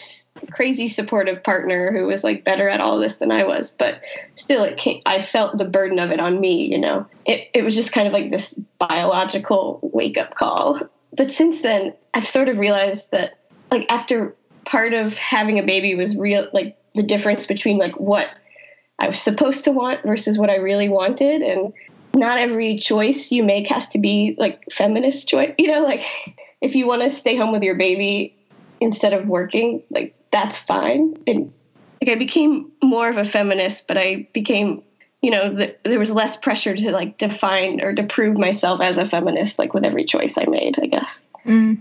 crazy 0.50 0.88
supportive 0.88 1.42
partner 1.42 1.92
who 1.92 2.06
was 2.06 2.24
like 2.24 2.44
better 2.44 2.68
at 2.68 2.80
all 2.80 2.98
this 2.98 3.18
than 3.18 3.30
I 3.30 3.44
was, 3.44 3.70
but 3.78 4.00
still, 4.34 4.64
it 4.64 4.76
came, 4.76 5.00
I 5.06 5.22
felt 5.22 5.58
the 5.58 5.64
burden 5.64 5.98
of 5.98 6.10
it 6.10 6.20
on 6.20 6.40
me. 6.40 6.66
You 6.66 6.78
know, 6.78 7.06
it 7.24 7.48
it 7.54 7.62
was 7.62 7.74
just 7.74 7.92
kind 7.92 8.06
of 8.06 8.12
like 8.12 8.30
this 8.30 8.58
biological 8.78 9.80
wake 9.82 10.18
up 10.18 10.34
call. 10.34 10.80
But 11.16 11.32
since 11.32 11.60
then, 11.60 11.94
I've 12.12 12.28
sort 12.28 12.48
of 12.48 12.58
realized 12.58 13.10
that 13.12 13.38
like 13.70 13.90
after 13.90 14.34
part 14.64 14.92
of 14.92 15.16
having 15.16 15.58
a 15.58 15.62
baby 15.62 15.94
was 15.94 16.16
real, 16.16 16.48
like 16.52 16.76
the 16.94 17.02
difference 17.02 17.46
between 17.46 17.78
like 17.78 17.98
what 17.98 18.28
I 18.98 19.08
was 19.08 19.20
supposed 19.20 19.64
to 19.64 19.72
want 19.72 20.02
versus 20.02 20.38
what 20.38 20.50
I 20.50 20.56
really 20.56 20.88
wanted, 20.88 21.42
and 21.42 21.72
not 22.14 22.38
every 22.38 22.78
choice 22.78 23.30
you 23.32 23.44
make 23.44 23.68
has 23.68 23.88
to 23.90 23.98
be 23.98 24.34
like 24.38 24.62
feminist 24.72 25.28
choice. 25.28 25.54
You 25.58 25.72
know, 25.72 25.80
like 25.80 26.02
if 26.60 26.74
you 26.74 26.86
want 26.86 27.02
to 27.02 27.10
stay 27.10 27.36
home 27.36 27.52
with 27.52 27.62
your 27.62 27.76
baby 27.76 28.36
instead 28.84 29.14
of 29.14 29.26
working, 29.26 29.82
like 29.90 30.14
that's 30.30 30.58
fine. 30.58 31.16
And 31.26 31.52
like 32.00 32.12
I 32.12 32.14
became 32.16 32.70
more 32.82 33.08
of 33.08 33.16
a 33.16 33.24
feminist, 33.24 33.88
but 33.88 33.96
I 33.96 34.28
became, 34.34 34.82
you 35.22 35.30
know, 35.30 35.54
the, 35.54 35.74
there 35.84 35.98
was 35.98 36.10
less 36.10 36.36
pressure 36.36 36.76
to 36.76 36.92
like 36.92 37.16
define 37.16 37.80
or 37.80 37.94
to 37.94 38.02
prove 38.04 38.36
myself 38.36 38.82
as 38.82 38.98
a 38.98 39.06
feminist, 39.06 39.58
like 39.58 39.72
with 39.72 39.84
every 39.84 40.04
choice 40.04 40.36
I 40.36 40.44
made, 40.44 40.78
I 40.78 40.86
guess. 40.86 41.24
Mm. 41.46 41.80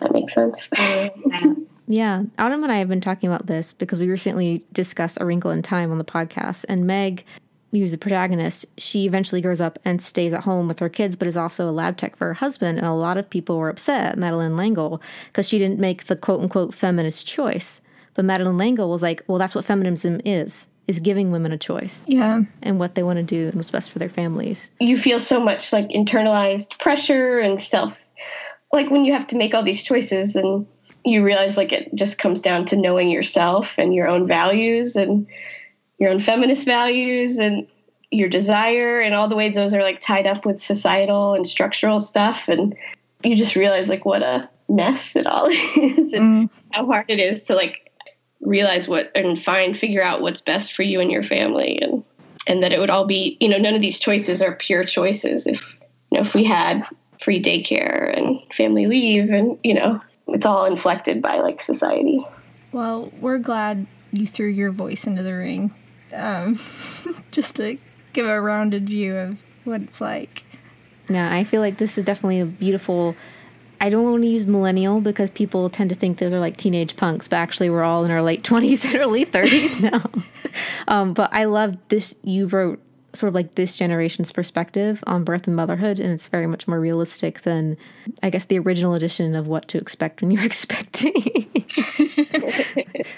That 0.00 0.12
makes 0.12 0.32
sense. 0.32 0.70
yeah. 1.86 2.22
Autumn 2.38 2.62
and 2.62 2.72
I 2.72 2.78
have 2.78 2.88
been 2.88 3.02
talking 3.02 3.28
about 3.28 3.46
this 3.46 3.74
because 3.74 3.98
we 3.98 4.08
recently 4.08 4.64
discussed 4.72 5.18
A 5.20 5.26
Wrinkle 5.26 5.50
in 5.50 5.60
Time 5.60 5.92
on 5.92 5.98
the 5.98 6.04
podcast, 6.04 6.64
and 6.70 6.86
Meg 6.86 7.26
who's 7.72 7.94
a 7.94 7.98
protagonist, 7.98 8.66
she 8.76 9.06
eventually 9.06 9.40
grows 9.40 9.60
up 9.60 9.78
and 9.84 10.02
stays 10.02 10.32
at 10.32 10.42
home 10.42 10.66
with 10.68 10.80
her 10.80 10.88
kids, 10.88 11.16
but 11.16 11.28
is 11.28 11.36
also 11.36 11.68
a 11.68 11.70
lab 11.70 11.96
tech 11.96 12.16
for 12.16 12.26
her 12.26 12.34
husband. 12.34 12.78
And 12.78 12.86
a 12.86 12.92
lot 12.92 13.16
of 13.16 13.30
people 13.30 13.58
were 13.58 13.68
upset 13.68 14.12
at 14.12 14.18
Madeleine 14.18 14.56
L'Engle 14.56 15.00
because 15.28 15.48
she 15.48 15.58
didn't 15.58 15.78
make 15.78 16.06
the 16.06 16.16
quote 16.16 16.40
unquote 16.40 16.74
feminist 16.74 17.26
choice. 17.26 17.80
But 18.14 18.24
Madeleine 18.24 18.58
L'Engle 18.58 18.90
was 18.90 19.02
like, 19.02 19.22
well, 19.28 19.38
that's 19.38 19.54
what 19.54 19.64
feminism 19.64 20.20
is, 20.24 20.68
is 20.88 20.98
giving 20.98 21.30
women 21.30 21.52
a 21.52 21.58
choice. 21.58 22.04
Yeah. 22.08 22.42
And 22.62 22.78
what 22.78 22.96
they 22.96 23.04
want 23.04 23.18
to 23.18 23.22
do 23.22 23.46
and 23.46 23.54
what's 23.54 23.70
best 23.70 23.92
for 23.92 24.00
their 24.00 24.08
families. 24.08 24.70
You 24.80 24.96
feel 24.96 25.20
so 25.20 25.38
much 25.38 25.72
like 25.72 25.88
internalized 25.90 26.78
pressure 26.80 27.38
and 27.38 27.62
self, 27.62 28.04
like 28.72 28.90
when 28.90 29.04
you 29.04 29.12
have 29.12 29.28
to 29.28 29.36
make 29.36 29.54
all 29.54 29.62
these 29.62 29.82
choices 29.82 30.34
and 30.34 30.66
you 31.04 31.24
realize 31.24 31.56
like 31.56 31.72
it 31.72 31.94
just 31.94 32.18
comes 32.18 32.40
down 32.40 32.66
to 32.66 32.76
knowing 32.76 33.10
yourself 33.10 33.74
and 33.78 33.94
your 33.94 34.06
own 34.06 34.26
values 34.26 34.96
and 34.96 35.26
your 36.00 36.10
own 36.10 36.18
feminist 36.18 36.64
values 36.64 37.36
and 37.36 37.68
your 38.10 38.28
desire 38.28 39.00
and 39.00 39.14
all 39.14 39.28
the 39.28 39.36
ways 39.36 39.54
those 39.54 39.74
are 39.74 39.82
like 39.82 40.00
tied 40.00 40.26
up 40.26 40.44
with 40.44 40.60
societal 40.60 41.34
and 41.34 41.46
structural 41.46 42.00
stuff. 42.00 42.48
And 42.48 42.74
you 43.22 43.36
just 43.36 43.54
realize 43.54 43.88
like 43.88 44.04
what 44.04 44.22
a 44.22 44.48
mess 44.68 45.14
it 45.14 45.26
all 45.26 45.46
is 45.76 46.12
and 46.12 46.48
mm. 46.48 46.50
how 46.72 46.86
hard 46.86 47.06
it 47.08 47.20
is 47.20 47.44
to 47.44 47.54
like 47.54 47.92
realize 48.40 48.88
what 48.88 49.12
and 49.14 49.40
find 49.40 49.76
figure 49.76 50.02
out 50.02 50.22
what's 50.22 50.40
best 50.40 50.72
for 50.72 50.82
you 50.82 50.98
and 51.00 51.12
your 51.12 51.22
family. 51.22 51.78
And 51.80 52.02
and 52.46 52.62
that 52.62 52.72
it 52.72 52.80
would 52.80 52.90
all 52.90 53.06
be 53.06 53.36
you 53.38 53.48
know 53.48 53.58
none 53.58 53.74
of 53.74 53.82
these 53.82 53.98
choices 53.98 54.40
are 54.40 54.56
pure 54.56 54.82
choices 54.82 55.46
if 55.46 55.76
you 56.10 56.16
know 56.16 56.22
if 56.22 56.34
we 56.34 56.42
had 56.42 56.86
free 57.20 57.40
daycare 57.40 58.16
and 58.16 58.40
family 58.54 58.86
leave 58.86 59.28
and 59.28 59.58
you 59.62 59.74
know 59.74 60.00
it's 60.28 60.46
all 60.46 60.64
inflected 60.64 61.20
by 61.20 61.36
like 61.36 61.60
society. 61.60 62.26
Well 62.72 63.12
we're 63.20 63.38
glad 63.38 63.86
you 64.10 64.26
threw 64.26 64.48
your 64.48 64.70
voice 64.72 65.06
into 65.06 65.22
the 65.22 65.34
ring 65.34 65.74
um, 66.12 66.58
just 67.30 67.56
to 67.56 67.78
give 68.12 68.26
a 68.26 68.40
rounded 68.40 68.88
view 68.88 69.16
of 69.16 69.38
what 69.64 69.82
it's 69.82 70.00
like. 70.00 70.44
Yeah, 71.08 71.32
I 71.32 71.44
feel 71.44 71.60
like 71.60 71.78
this 71.78 71.98
is 71.98 72.04
definitely 72.04 72.40
a 72.40 72.46
beautiful. 72.46 73.16
I 73.80 73.88
don't 73.88 74.04
want 74.04 74.22
to 74.22 74.28
use 74.28 74.46
millennial 74.46 75.00
because 75.00 75.30
people 75.30 75.70
tend 75.70 75.90
to 75.90 75.96
think 75.96 76.18
those 76.18 76.32
are 76.32 76.38
like 76.38 76.56
teenage 76.56 76.96
punks, 76.96 77.28
but 77.28 77.36
actually 77.36 77.70
we're 77.70 77.82
all 77.82 78.04
in 78.04 78.10
our 78.10 78.22
late 78.22 78.44
twenties 78.44 78.84
and 78.84 78.96
early 78.96 79.24
thirties 79.24 79.80
now. 79.80 80.02
um, 80.88 81.14
but 81.14 81.32
I 81.32 81.44
love 81.44 81.76
this. 81.88 82.14
You 82.22 82.46
wrote 82.46 82.80
sort 83.12 83.28
of 83.28 83.34
like 83.34 83.54
this 83.54 83.76
generation's 83.76 84.32
perspective 84.32 85.02
on 85.06 85.24
birth 85.24 85.46
and 85.46 85.56
motherhood, 85.56 85.98
and 85.98 86.12
it's 86.12 86.26
very 86.26 86.46
much 86.46 86.68
more 86.68 86.80
realistic 86.80 87.42
than, 87.42 87.76
I 88.22 88.30
guess, 88.30 88.44
the 88.46 88.58
original 88.58 88.94
edition 88.94 89.34
of 89.34 89.46
what 89.46 89.68
to 89.68 89.78
expect 89.78 90.20
when 90.20 90.30
you're 90.30 90.44
expecting. 90.46 91.46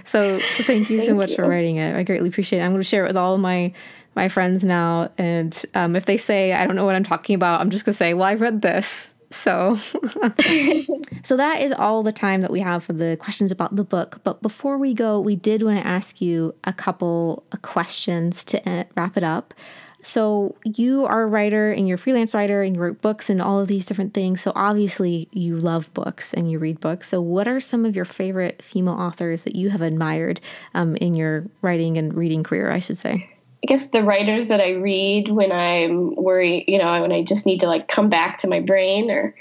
so 0.05 0.41
thank 0.67 0.91
you 0.91 1.01
so 1.01 1.15
much 1.15 1.31
you. 1.31 1.37
for 1.37 1.47
writing 1.47 1.77
it. 1.77 1.95
I 1.95 2.03
greatly 2.03 2.29
appreciate 2.29 2.61
it. 2.61 2.63
I'm 2.63 2.73
going 2.73 2.83
to 2.83 2.89
share 2.89 3.05
it 3.05 3.09
with 3.09 3.17
all 3.17 3.35
of 3.35 3.41
my 3.41 3.73
my 4.15 4.29
friends 4.29 4.63
now, 4.63 5.11
and 5.17 5.65
um, 5.75 5.97
if 5.97 6.05
they 6.05 6.19
say 6.19 6.53
I 6.53 6.67
don't 6.67 6.77
know 6.77 6.85
what 6.85 6.95
I'm 6.95 7.05
talking 7.05 7.35
about, 7.35 7.61
I'm 7.61 7.71
just 7.71 7.87
going 7.87 7.95
to 7.95 7.99
say, 7.99 8.13
well, 8.13 8.27
I've 8.27 8.43
read 8.43 8.61
this. 8.61 9.13
So, 9.33 9.77
so 11.23 11.37
that 11.37 11.63
is 11.63 11.73
all 11.73 12.03
the 12.03 12.13
time 12.13 12.43
that 12.43 12.51
we 12.51 12.61
have 12.61 12.85
for 12.85 12.93
the 12.93 13.17
questions 13.19 13.51
about 13.51 13.75
the 13.75 13.85
book. 13.85 14.21
But 14.25 14.43
before 14.43 14.77
we 14.77 14.93
go, 14.95 15.19
we 15.21 15.37
did 15.37 15.63
want 15.63 15.79
to 15.79 15.87
ask 15.87 16.21
you 16.21 16.55
a 16.65 16.73
couple 16.73 17.45
of 17.53 17.63
questions 17.63 18.45
to 18.47 18.69
uh, 18.69 18.85
wrap 18.95 19.17
it 19.17 19.25
up. 19.25 19.55
So 20.03 20.57
you 20.65 21.07
are 21.07 21.23
a 21.23 21.27
writer 21.27 21.71
and 21.71 21.87
you're 21.87 21.95
a 21.95 21.99
freelance 21.99 22.35
writer 22.35 22.63
and 22.63 22.75
you 22.77 22.83
wrote 22.83 23.01
books 23.01 23.31
and 23.31 23.41
all 23.41 23.61
of 23.61 23.69
these 23.69 23.87
different 23.87 24.15
things. 24.15 24.41
So 24.41 24.53
obviously 24.55 25.29
you 25.33 25.57
love 25.57 25.93
books 25.95 26.35
and 26.35 26.51
you 26.51 26.59
read 26.59 26.81
books. 26.81 27.09
So 27.09 27.21
what 27.21 27.47
are 27.47 27.61
some 27.61 27.85
of 27.85 27.95
your 27.95 28.05
favorite 28.05 28.63
female 28.63 28.95
authors 28.95 29.45
that 29.45 29.55
you 29.55 29.71
have 29.71 29.81
admired 29.81 30.41
um, 30.75 30.97
in 30.97 31.15
your 31.15 31.47
writing 31.63 31.97
and 31.97 32.13
reading 32.15 32.43
career? 32.43 32.71
I 32.71 32.81
should 32.81 32.99
say. 32.99 33.29
I 33.65 33.67
guess 33.69 33.87
the 33.89 34.03
writers 34.03 34.49
that 34.49 34.61
I 34.61 34.73
read 34.73 35.29
when 35.29 35.53
I'm 35.53 36.17
worried, 36.17 36.65
you 36.67 36.79
know, 36.79 37.01
when 37.01 37.13
I 37.13 37.23
just 37.23 37.47
need 37.47 37.61
to 37.61 37.69
like 37.69 37.87
come 37.87 38.09
back 38.09 38.39
to 38.39 38.49
my 38.49 38.59
brain 38.59 39.09
are 39.09 39.35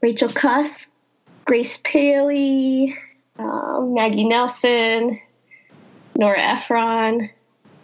Rachel 0.00 0.30
Cusk, 0.30 0.90
Grace 1.44 1.78
Paley, 1.84 2.96
um, 3.38 3.92
Maggie 3.92 4.24
Nelson, 4.24 5.20
Nora 6.14 6.40
Ephron, 6.40 7.28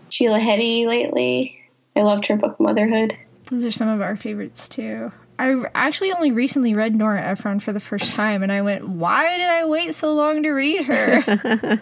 Sheila 0.08 0.38
Heti 0.38 0.86
lately. 0.86 1.61
I 1.96 2.02
loved 2.02 2.26
her 2.26 2.36
book 2.36 2.58
Motherhood. 2.58 3.16
Those 3.46 3.64
are 3.64 3.70
some 3.70 3.88
of 3.88 4.00
our 4.00 4.16
favorites 4.16 4.68
too. 4.68 5.12
I 5.38 5.64
actually 5.74 6.12
only 6.12 6.30
recently 6.30 6.74
read 6.74 6.94
Nora 6.94 7.22
Ephron 7.22 7.60
for 7.60 7.72
the 7.72 7.80
first 7.80 8.12
time, 8.12 8.42
and 8.42 8.52
I 8.52 8.62
went, 8.62 8.88
"Why 8.88 9.36
did 9.36 9.48
I 9.48 9.64
wait 9.64 9.94
so 9.94 10.14
long 10.14 10.42
to 10.42 10.50
read 10.50 10.86
her?" 10.86 11.80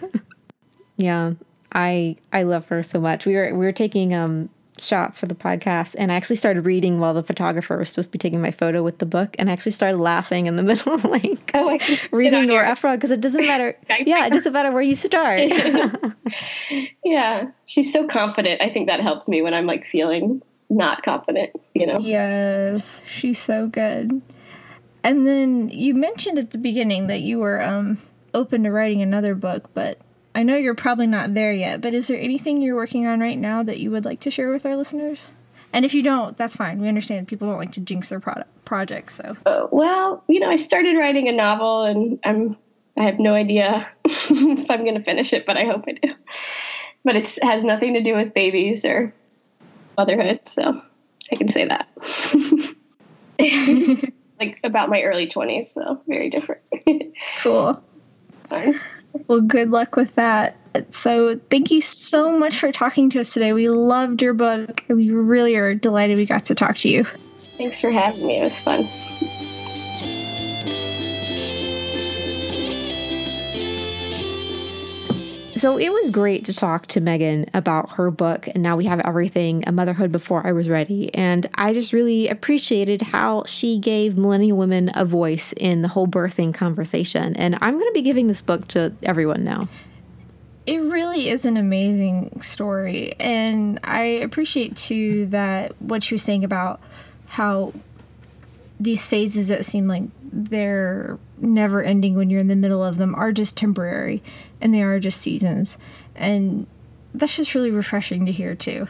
yeah, 0.97 1.33
I 1.71 2.17
I 2.33 2.43
love 2.43 2.67
her 2.67 2.81
so 2.83 2.99
much. 2.99 3.25
We 3.25 3.35
were 3.35 3.53
we 3.53 3.65
were 3.65 3.71
taking 3.71 4.13
um 4.13 4.49
shots 4.81 5.19
for 5.19 5.25
the 5.25 5.35
podcast 5.35 5.95
and 5.97 6.11
I 6.11 6.15
actually 6.15 6.35
started 6.35 6.65
reading 6.65 6.99
while 6.99 7.13
the 7.13 7.23
photographer 7.23 7.77
was 7.77 7.89
supposed 7.89 8.09
to 8.09 8.11
be 8.11 8.17
taking 8.17 8.41
my 8.41 8.51
photo 8.51 8.83
with 8.83 8.97
the 8.97 9.05
book 9.05 9.35
and 9.39 9.49
I 9.49 9.53
actually 9.53 9.73
started 9.73 9.97
laughing 9.97 10.47
in 10.47 10.55
the 10.55 10.63
middle 10.71 10.93
of 10.93 11.05
like 11.05 11.51
oh, 11.53 11.77
reading 12.11 12.47
Nora 12.47 12.69
Ephron 12.69 12.95
because 12.95 13.11
it 13.11 13.21
doesn't 13.21 13.45
matter 13.45 13.73
yeah 14.05 14.25
it 14.25 14.33
doesn't 14.33 14.53
matter 14.53 14.71
where 14.71 14.81
you 14.81 14.95
start. 14.95 15.51
Yeah. 17.03 17.49
She's 17.65 17.91
so 17.91 18.07
confident. 18.07 18.61
I 18.61 18.69
think 18.69 18.87
that 18.87 19.01
helps 19.01 19.27
me 19.27 19.41
when 19.41 19.53
I'm 19.53 19.65
like 19.65 19.85
feeling 19.85 20.41
not 20.69 21.03
confident 21.03 21.51
you 21.73 21.85
know? 21.85 21.99
Yeah. 21.99 22.79
She's 23.05 23.39
so 23.39 23.67
good. 23.67 24.21
And 25.03 25.27
then 25.27 25.69
you 25.69 25.93
mentioned 25.93 26.37
at 26.37 26.51
the 26.51 26.57
beginning 26.57 27.07
that 27.07 27.21
you 27.21 27.39
were 27.39 27.61
um 27.61 27.97
open 28.33 28.63
to 28.63 28.71
writing 28.71 29.01
another 29.01 29.35
book 29.35 29.69
but 29.73 29.99
I 30.33 30.43
know 30.43 30.55
you're 30.55 30.75
probably 30.75 31.07
not 31.07 31.33
there 31.33 31.51
yet, 31.51 31.81
but 31.81 31.93
is 31.93 32.07
there 32.07 32.19
anything 32.19 32.61
you're 32.61 32.75
working 32.75 33.05
on 33.05 33.19
right 33.19 33.37
now 33.37 33.63
that 33.63 33.79
you 33.79 33.91
would 33.91 34.05
like 34.05 34.21
to 34.21 34.31
share 34.31 34.51
with 34.51 34.65
our 34.65 34.75
listeners? 34.75 35.31
And 35.73 35.85
if 35.85 35.93
you 35.93 36.03
don't, 36.03 36.37
that's 36.37 36.55
fine. 36.55 36.81
We 36.81 36.87
understand 36.87 37.27
people 37.27 37.47
don't 37.47 37.57
like 37.57 37.73
to 37.73 37.79
jinx 37.79 38.09
their 38.09 38.19
product 38.19 38.49
projects. 38.65 39.15
So, 39.15 39.37
uh, 39.45 39.67
well, 39.71 40.23
you 40.27 40.39
know, 40.39 40.49
I 40.49 40.55
started 40.55 40.97
writing 40.97 41.27
a 41.27 41.31
novel, 41.31 41.83
and 41.83 42.19
I'm 42.23 42.57
I 42.97 43.03
have 43.03 43.19
no 43.19 43.33
idea 43.33 43.89
if 44.05 44.69
I'm 44.69 44.83
going 44.83 44.95
to 44.95 45.03
finish 45.03 45.33
it, 45.33 45.45
but 45.45 45.57
I 45.57 45.65
hope 45.65 45.85
I 45.87 45.93
do. 45.93 46.13
but 47.03 47.15
it 47.15 47.39
has 47.41 47.63
nothing 47.63 47.93
to 47.93 48.01
do 48.01 48.15
with 48.15 48.33
babies 48.33 48.85
or 48.85 49.13
motherhood. 49.97 50.41
So 50.47 50.81
I 51.31 51.35
can 51.35 51.47
say 51.47 51.67
that. 51.67 51.87
like 54.39 54.59
about 54.63 54.89
my 54.89 55.01
early 55.03 55.27
20s, 55.27 55.65
so 55.73 56.01
very 56.07 56.29
different. 56.29 56.61
cool. 57.41 57.81
Well, 59.31 59.39
good 59.39 59.71
luck 59.71 59.95
with 59.95 60.15
that. 60.15 60.57
So, 60.89 61.39
thank 61.49 61.71
you 61.71 61.79
so 61.79 62.37
much 62.37 62.59
for 62.59 62.69
talking 62.73 63.09
to 63.11 63.21
us 63.21 63.31
today. 63.31 63.53
We 63.53 63.69
loved 63.69 64.21
your 64.21 64.33
book, 64.33 64.83
and 64.89 64.97
we 64.97 65.09
really 65.09 65.55
are 65.55 65.73
delighted 65.73 66.17
we 66.17 66.25
got 66.25 66.47
to 66.47 66.55
talk 66.55 66.75
to 66.79 66.89
you. 66.89 67.07
Thanks 67.57 67.79
for 67.79 67.91
having 67.91 68.27
me. 68.27 68.39
It 68.39 68.43
was 68.43 68.59
fun. 68.59 68.89
So 75.61 75.77
it 75.77 75.93
was 75.93 76.09
great 76.09 76.45
to 76.45 76.55
talk 76.55 76.87
to 76.87 76.99
Meaghan 76.99 77.47
about 77.53 77.91
her 77.91 78.09
book, 78.09 78.47
and 78.47 78.63
now 78.63 78.75
we 78.75 78.85
have 78.85 78.99
everything 79.01 79.63
A 79.67 79.71
Motherhood 79.71 80.11
Before 80.11 80.41
I 80.43 80.53
Was 80.53 80.67
Ready. 80.67 81.13
And 81.13 81.45
I 81.53 81.71
just 81.71 81.93
really 81.93 82.27
appreciated 82.29 83.03
how 83.03 83.43
she 83.45 83.77
gave 83.77 84.17
millennial 84.17 84.57
women 84.57 84.89
a 84.95 85.05
voice 85.05 85.53
in 85.55 85.83
the 85.83 85.87
whole 85.87 86.07
birthing 86.07 86.51
conversation. 86.51 87.35
And 87.35 87.59
I'm 87.61 87.75
going 87.75 87.85
to 87.85 87.93
be 87.93 88.01
giving 88.01 88.25
this 88.25 88.41
book 88.41 88.69
to 88.69 88.91
everyone 89.03 89.43
now. 89.43 89.69
It 90.65 90.79
really 90.79 91.29
is 91.29 91.45
an 91.45 91.57
amazing 91.57 92.41
story. 92.41 93.13
And 93.19 93.79
I 93.83 94.01
appreciate 94.01 94.75
too 94.75 95.27
that 95.27 95.79
what 95.79 96.01
she 96.01 96.15
was 96.15 96.23
saying 96.23 96.43
about 96.43 96.81
how 97.27 97.71
these 98.79 99.05
phases 99.05 99.49
that 99.49 99.63
seem 99.63 99.87
like 99.87 100.05
they're 100.23 101.19
never 101.37 101.83
ending 101.83 102.15
when 102.15 102.31
you're 102.31 102.39
in 102.39 102.47
the 102.47 102.55
middle 102.55 102.83
of 102.83 102.97
them 102.97 103.13
are 103.13 103.31
just 103.31 103.55
temporary 103.55 104.23
and 104.61 104.73
they 104.73 104.81
are 104.81 104.99
just 104.99 105.19
seasons. 105.19 105.77
And 106.15 106.67
that's 107.13 107.35
just 107.35 107.55
really 107.55 107.71
refreshing 107.71 108.25
to 108.25 108.31
hear 108.31 108.55
too. 108.55 108.87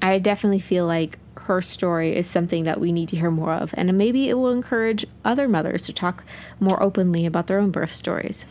I 0.00 0.18
definitely 0.18 0.58
feel 0.58 0.86
like 0.86 1.18
her 1.42 1.60
story 1.60 2.16
is 2.16 2.26
something 2.26 2.64
that 2.64 2.80
we 2.80 2.92
need 2.92 3.08
to 3.10 3.16
hear 3.16 3.30
more 3.30 3.52
of, 3.52 3.74
and 3.76 3.96
maybe 3.96 4.28
it 4.28 4.34
will 4.34 4.50
encourage 4.50 5.06
other 5.24 5.48
mothers 5.48 5.82
to 5.82 5.92
talk 5.92 6.24
more 6.60 6.82
openly 6.82 7.26
about 7.26 7.46
their 7.46 7.58
own 7.58 7.70
birth 7.70 7.92
stories. 7.92 8.46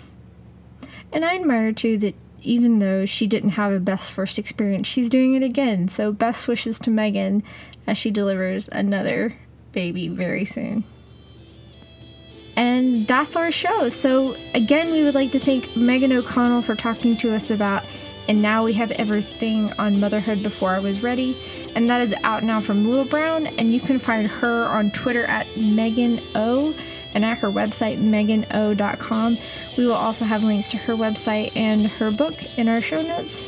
And 1.12 1.26
I 1.26 1.36
admire 1.36 1.74
too 1.74 1.98
that 2.00 2.16
even 2.42 2.80
though 2.80 3.06
she 3.06 3.28
didn't 3.28 3.52
have 3.52 3.72
a 3.72 3.80
best 3.80 4.12
first 4.12 4.40
experience, 4.40 4.88
she's 4.88 5.10
doing 5.10 5.36
it 5.36 5.44
again. 5.44 5.88
So, 5.90 6.12
best 6.12 6.48
wishes 6.48 6.80
to 6.80 6.90
Meaghan 6.90 7.44
as 7.86 7.98
she 7.98 8.12
delivers 8.12 8.68
another 8.70 9.36
baby 9.72 10.08
very 10.08 10.46
soon. 10.46 10.84
And 12.56 13.08
that's 13.08 13.36
our 13.36 13.52
show. 13.52 13.90
So, 13.90 14.36
again, 14.54 14.92
we 14.92 15.04
would 15.04 15.16
like 15.16 15.32
to 15.32 15.40
thank 15.40 15.66
Meaghan 15.70 16.14
O'Connell 16.14 16.62
for 16.62 16.76
talking 16.76 17.18
to 17.18 17.34
us 17.34 17.50
about 17.50 17.84
And 18.28 18.42
Now 18.42 18.66
We 18.66 18.74
Have 18.74 18.92
Everything 18.92 19.72
on 19.74 20.00
Motherhood 20.00 20.44
Before 20.44 20.72
I 20.72 20.80
Was 20.80 21.02
Ready. 21.02 21.38
And 21.76 21.90
that 21.90 22.02
is 22.02 22.14
out 22.24 22.44
now 22.44 22.60
from 22.60 22.88
Little 22.88 23.06
Brown. 23.06 23.48
And 23.48 23.74
you 23.74 23.80
can 23.80 24.00
find 24.00 24.28
her 24.28 24.66
on 24.66 24.92
Twitter 24.92 25.26
at 25.26 25.48
Meaghan 25.56 26.22
O 26.36 26.74
and 27.14 27.26
at 27.26 27.38
her 27.40 27.50
website, 27.50 28.00
meaghano.com. 28.00 29.38
We 29.78 29.86
will 29.86 29.94
also 29.94 30.26
have 30.26 30.44
links 30.44 30.70
to 30.70 30.78
her 30.78 30.94
website 30.94 31.56
and 31.56 31.88
her 31.88 32.12
book 32.12 32.36
in 32.58 32.68
our 32.68 32.82
show 32.82 33.02
notes. 33.02 33.42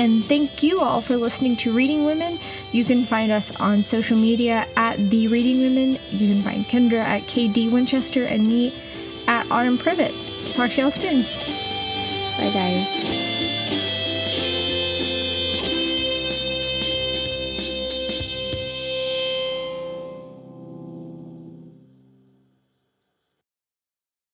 And 0.00 0.24
thank 0.24 0.62
you 0.62 0.80
all 0.80 1.02
for 1.02 1.18
listening 1.18 1.58
to 1.58 1.74
Reading 1.74 2.06
Women. 2.06 2.40
You 2.72 2.86
can 2.86 3.04
find 3.04 3.30
us 3.30 3.52
on 3.56 3.84
social 3.84 4.16
media 4.16 4.66
at 4.74 4.96
The 5.10 5.28
Reading 5.28 5.60
Women. 5.60 5.98
You 6.08 6.34
can 6.34 6.42
find 6.42 6.64
Kendra 6.64 7.04
at 7.04 7.24
KD 7.24 7.70
Winchester 7.70 8.24
and 8.24 8.48
me 8.48 8.74
at 9.26 9.44
Autumn 9.50 9.76
Privett. 9.76 10.54
Talk 10.54 10.70
to 10.70 10.80
y'all 10.80 10.90
soon. 10.90 11.20
Bye, 12.38 12.50
guys. 12.54 13.29